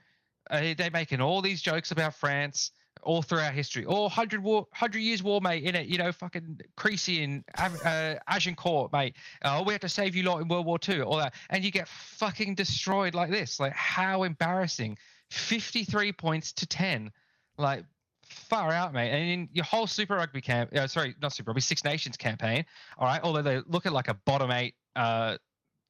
[0.49, 2.71] uh, they making all these jokes about France
[3.01, 3.85] all throughout history.
[3.85, 5.63] Oh, 100 war, 100 years war, mate.
[5.63, 9.15] In it, you know, fucking Creasy and Av- uh, Agincourt, mate.
[9.43, 11.71] Oh, we had to save you lot in World War Two, all that, and you
[11.71, 13.59] get fucking destroyed like this.
[13.59, 14.97] Like, how embarrassing!
[15.31, 17.11] 53 points to 10.
[17.57, 17.83] Like,
[18.29, 19.09] far out, mate.
[19.09, 22.65] And in your whole Super Rugby camp, uh, sorry, not Super Rugby, Six Nations campaign.
[22.97, 25.37] All right, although they look at like a bottom eight uh,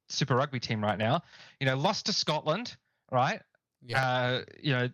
[0.08, 1.22] Super Rugby team right now.
[1.60, 2.76] You know, lost to Scotland,
[3.10, 3.40] right?
[3.86, 4.06] Yeah.
[4.06, 4.88] Uh, you know,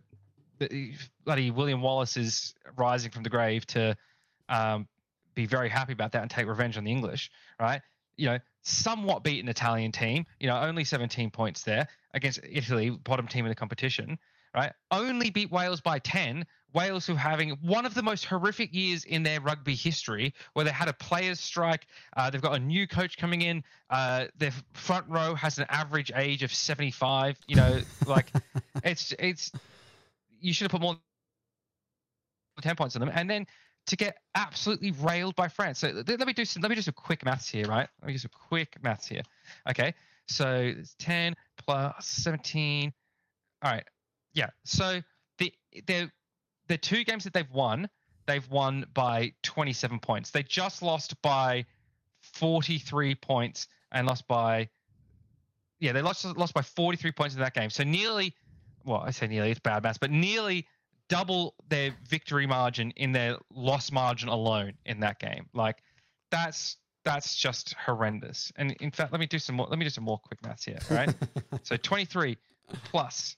[1.25, 3.97] bloody William Wallace is rising from the grave to
[4.49, 4.87] um,
[5.35, 7.81] be very happy about that and take revenge on the English, right?
[8.17, 10.27] You know, somewhat beat an Italian team.
[10.39, 14.19] You know, only 17 points there against Italy, bottom team in the competition,
[14.55, 14.73] right?
[14.91, 16.47] Only beat Wales by 10.
[16.73, 20.65] Wales, who are having one of the most horrific years in their rugby history, where
[20.65, 21.87] they had a players' strike.
[22.17, 23.65] Uh, they've got a new coach coming in.
[23.89, 27.39] Uh, their front row has an average age of 75.
[27.49, 28.31] You know, like
[28.85, 29.51] it's it's
[30.41, 30.95] you should have put more
[32.57, 33.11] than 10 points on them.
[33.15, 33.47] And then
[33.87, 35.79] to get absolutely railed by France.
[35.81, 37.89] So let me do some let me do some quick maths here, right?
[38.01, 39.23] Let me do some quick maths here.
[39.69, 39.95] Okay.
[40.27, 42.93] So it's 10 plus 17.
[43.63, 43.85] All right.
[44.33, 44.51] Yeah.
[44.65, 45.01] So
[45.39, 45.53] the
[45.87, 46.11] the
[46.69, 47.89] the two games that they've won,
[48.27, 50.31] they've won by 27 points.
[50.31, 51.65] They just lost by
[52.21, 54.69] 43 points and lost by
[55.81, 57.71] yeah, they lost lost by 43 points in that game.
[57.71, 58.35] So nearly
[58.91, 60.67] well, I say nearly, it's bad maths, but nearly
[61.09, 65.47] double their victory margin in their loss margin alone in that game.
[65.55, 65.83] Like
[66.31, 68.53] that's that's just horrendous.
[68.57, 69.67] And in fact, let me do some more.
[69.69, 70.79] Let me do some more quick maths here.
[70.91, 71.15] Right.
[71.63, 72.37] so 23
[72.85, 73.37] plus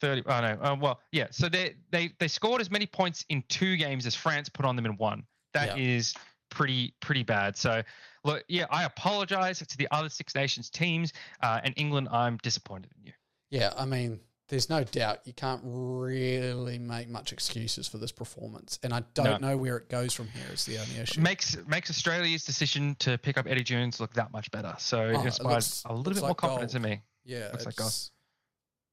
[0.00, 0.22] 30.
[0.26, 0.58] Oh no.
[0.60, 1.28] Uh, well, yeah.
[1.30, 4.76] So they they they scored as many points in two games as France put on
[4.76, 5.24] them in one.
[5.52, 6.14] That is
[6.50, 7.56] pretty pretty bad.
[7.56, 7.82] So
[8.24, 11.12] look, yeah, I apologize to the other Six Nations teams
[11.42, 12.08] uh, and England.
[12.10, 13.12] I'm disappointed in you.
[13.50, 14.20] Yeah, I mean,
[14.50, 19.40] there's no doubt you can't really make much excuses for this performance, and I don't
[19.40, 20.44] know where it goes from here.
[20.52, 21.20] Is the only issue.
[21.20, 24.74] makes makes Australia's decision to pick up Eddie Jones look that much better.
[24.78, 26.84] So Oh, it it inspires looks- a little bit more like confidence gold.
[26.84, 27.02] in me.
[27.24, 28.10] yeah, looks like it's,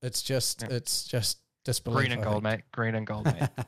[0.01, 0.67] it's just Yeah.
[0.77, 1.97] it's just disbelief.
[1.97, 2.61] Green and gold, mate.
[2.71, 3.49] Green and gold, mate.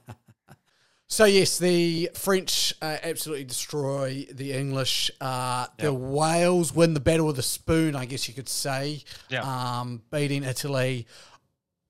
[1.12, 5.10] So yes, the French uh, absolutely destroy the English.
[5.20, 5.94] Uh, The Yep.
[6.02, 9.42] Wales win the battle of the spoon, I guess you could say, Yeah.
[9.42, 11.08] um, beating Italy.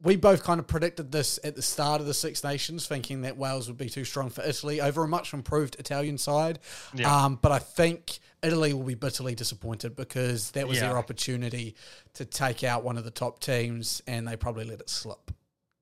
[0.02, 3.36] We both kind of predicted this at the start of the Six Nations, thinking that
[3.36, 6.60] Wales would be too strong for Italy over a much improved Italian side.
[6.94, 7.26] Yeah.
[7.26, 10.88] Um, but I think Italy will be bitterly disappointed because that was Yeah.
[10.88, 11.76] their opportunity
[12.14, 15.32] to take out one of the top teams, and they probably let it slip.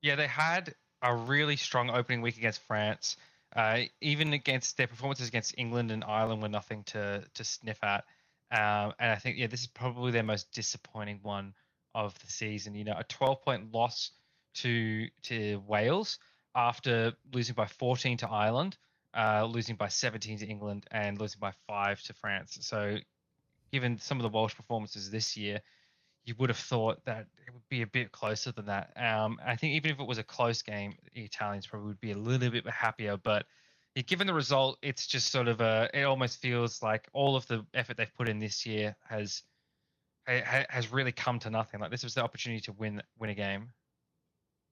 [0.02, 3.16] yeah, they had a really strong opening week against France.
[3.54, 8.04] Uh, even against their performances against England and Ireland were nothing to to sniff at.
[8.50, 11.54] Um, and I think yeah, this is probably their most disappointing one
[11.98, 12.74] of the season.
[12.74, 14.12] You know, a 12 point loss
[14.54, 16.18] to to Wales
[16.54, 18.76] after losing by 14 to Ireland,
[19.14, 22.58] uh, losing by 17 to England, and losing by five to France.
[22.62, 22.96] So,
[23.72, 25.60] given some of the Welsh performances this year,
[26.24, 28.92] you would have thought that it would be a bit closer than that.
[28.96, 32.12] Um, I think even if it was a close game, the Italians probably would be
[32.12, 33.16] a little bit happier.
[33.16, 33.46] But
[34.06, 35.90] given the result, it's just sort of a.
[35.92, 39.42] It almost feels like all of the effort they've put in this year has
[40.28, 41.80] ha- has really come to nothing.
[41.80, 43.70] Like this was the opportunity to win win a game.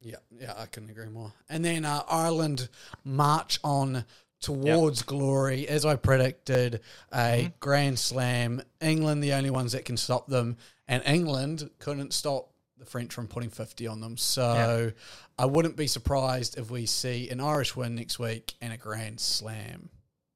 [0.01, 1.33] Yeah, yeah, I couldn't agree more.
[1.49, 2.69] And then uh, Ireland
[3.05, 4.05] march on
[4.41, 6.81] towards glory, as I predicted,
[7.13, 7.47] a Mm-hmm.
[7.61, 8.63] grand slam.
[8.81, 13.27] England, the only ones that can stop them, and England couldn't stop the French from
[13.27, 14.19] putting 50 on them.
[14.19, 14.93] So
[15.39, 19.19] I wouldn't be surprised if we see an Irish win next week and a grand
[19.19, 19.89] slam.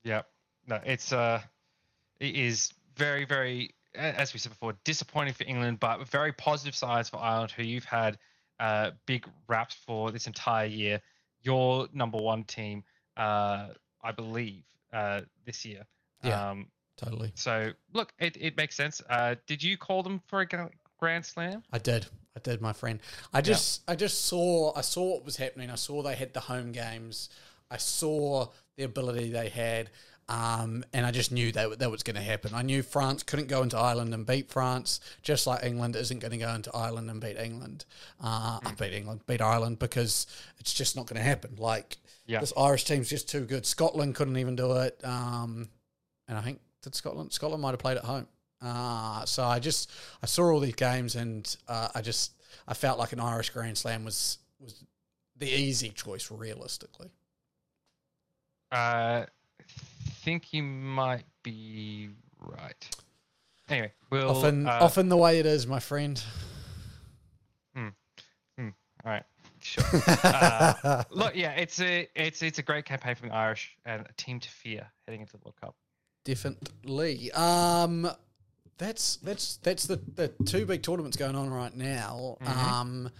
[0.04, 0.22] Yeah,
[0.66, 1.42] no, it's uh,
[2.18, 7.08] it is very, very, as we said before, disappointing for England, but very positive sides
[7.08, 8.18] for Ireland, who you've had
[8.58, 11.00] uh, big raps for this entire year.
[11.42, 12.84] Your number one team,
[13.16, 13.68] uh,
[14.02, 14.62] I believe,
[14.92, 15.86] uh, this year.
[16.22, 16.50] Yeah.
[16.50, 17.32] Um, Totally.
[17.34, 19.00] so look, it, it makes sense.
[19.08, 20.46] Uh, did you call them for a
[20.98, 21.62] grand slam?
[21.72, 22.06] I did.
[22.36, 23.00] I did, my friend.
[23.32, 25.70] I just I just saw I saw what was happening.
[25.70, 27.30] I saw they had the home games.
[27.70, 29.90] I saw the ability they had.
[30.30, 32.52] Um, and I just knew that that was going to happen.
[32.54, 36.30] I knew France couldn't go into Ireland and beat France, just like England isn't going
[36.30, 37.84] to go into Ireland and beat England,
[38.20, 38.74] uh, Hmm.
[38.78, 40.28] beat England, beat Ireland because
[40.58, 41.56] it's just not going to happen.
[41.56, 42.38] Like Yeah.
[42.38, 43.66] this Irish team's just too good.
[43.66, 45.68] Scotland couldn't even do it, um,
[46.28, 48.28] and I think did Scotland Scotland might have played at home.
[48.62, 49.90] Uh, so I just
[50.22, 52.32] I saw all these games and uh, I just
[52.68, 54.84] I felt like an Irish Grand Slam was was
[55.36, 57.10] the easy choice realistically.
[58.70, 59.26] Uh,
[60.22, 62.96] think you might be right.
[63.68, 66.22] Anyway, we'll often uh, often the way it is, my friend.
[69.04, 69.24] All right,
[69.60, 69.84] sure.
[70.24, 74.12] Uh, look, yeah, it's a it's it's a great campaign from the Irish and a
[74.16, 75.74] team to fear heading into the World Cup.
[76.24, 77.32] Definitely.
[77.32, 78.10] Um,
[78.76, 82.36] that's that's that's the, the two big tournaments going on right now.
[82.42, 82.48] Mhm.
[82.48, 83.10] Um,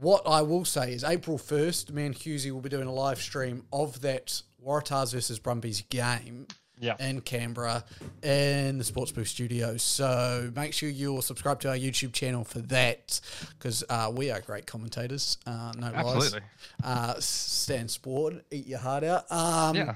[0.00, 3.20] what I will say is April first, me and Husey will be doing a live
[3.20, 6.46] stream of that Waratahs versus Brumbies game
[6.80, 7.84] Yeah, in Canberra
[8.22, 9.82] in the Sports Boost Studios.
[9.82, 13.20] So make sure you're subscribed to our YouTube channel for that
[13.50, 15.38] because uh, we are great commentators.
[15.46, 16.36] Uh, no lies.
[16.84, 19.30] Uh, Stan Sport, eat your heart out.
[19.32, 19.94] Um, yeah,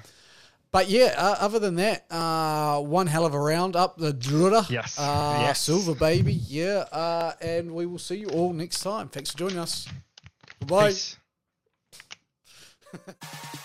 [0.73, 4.69] but yeah, uh, other than that, uh, one hell of a round up the Drutta.
[4.71, 4.99] Yes.
[4.99, 5.61] Uh, Yes.
[5.61, 6.33] Silver baby.
[6.33, 6.87] Yeah.
[6.91, 9.09] Uh, and we will see you all next time.
[9.09, 9.87] Thanks for joining us.
[10.67, 10.95] Bye.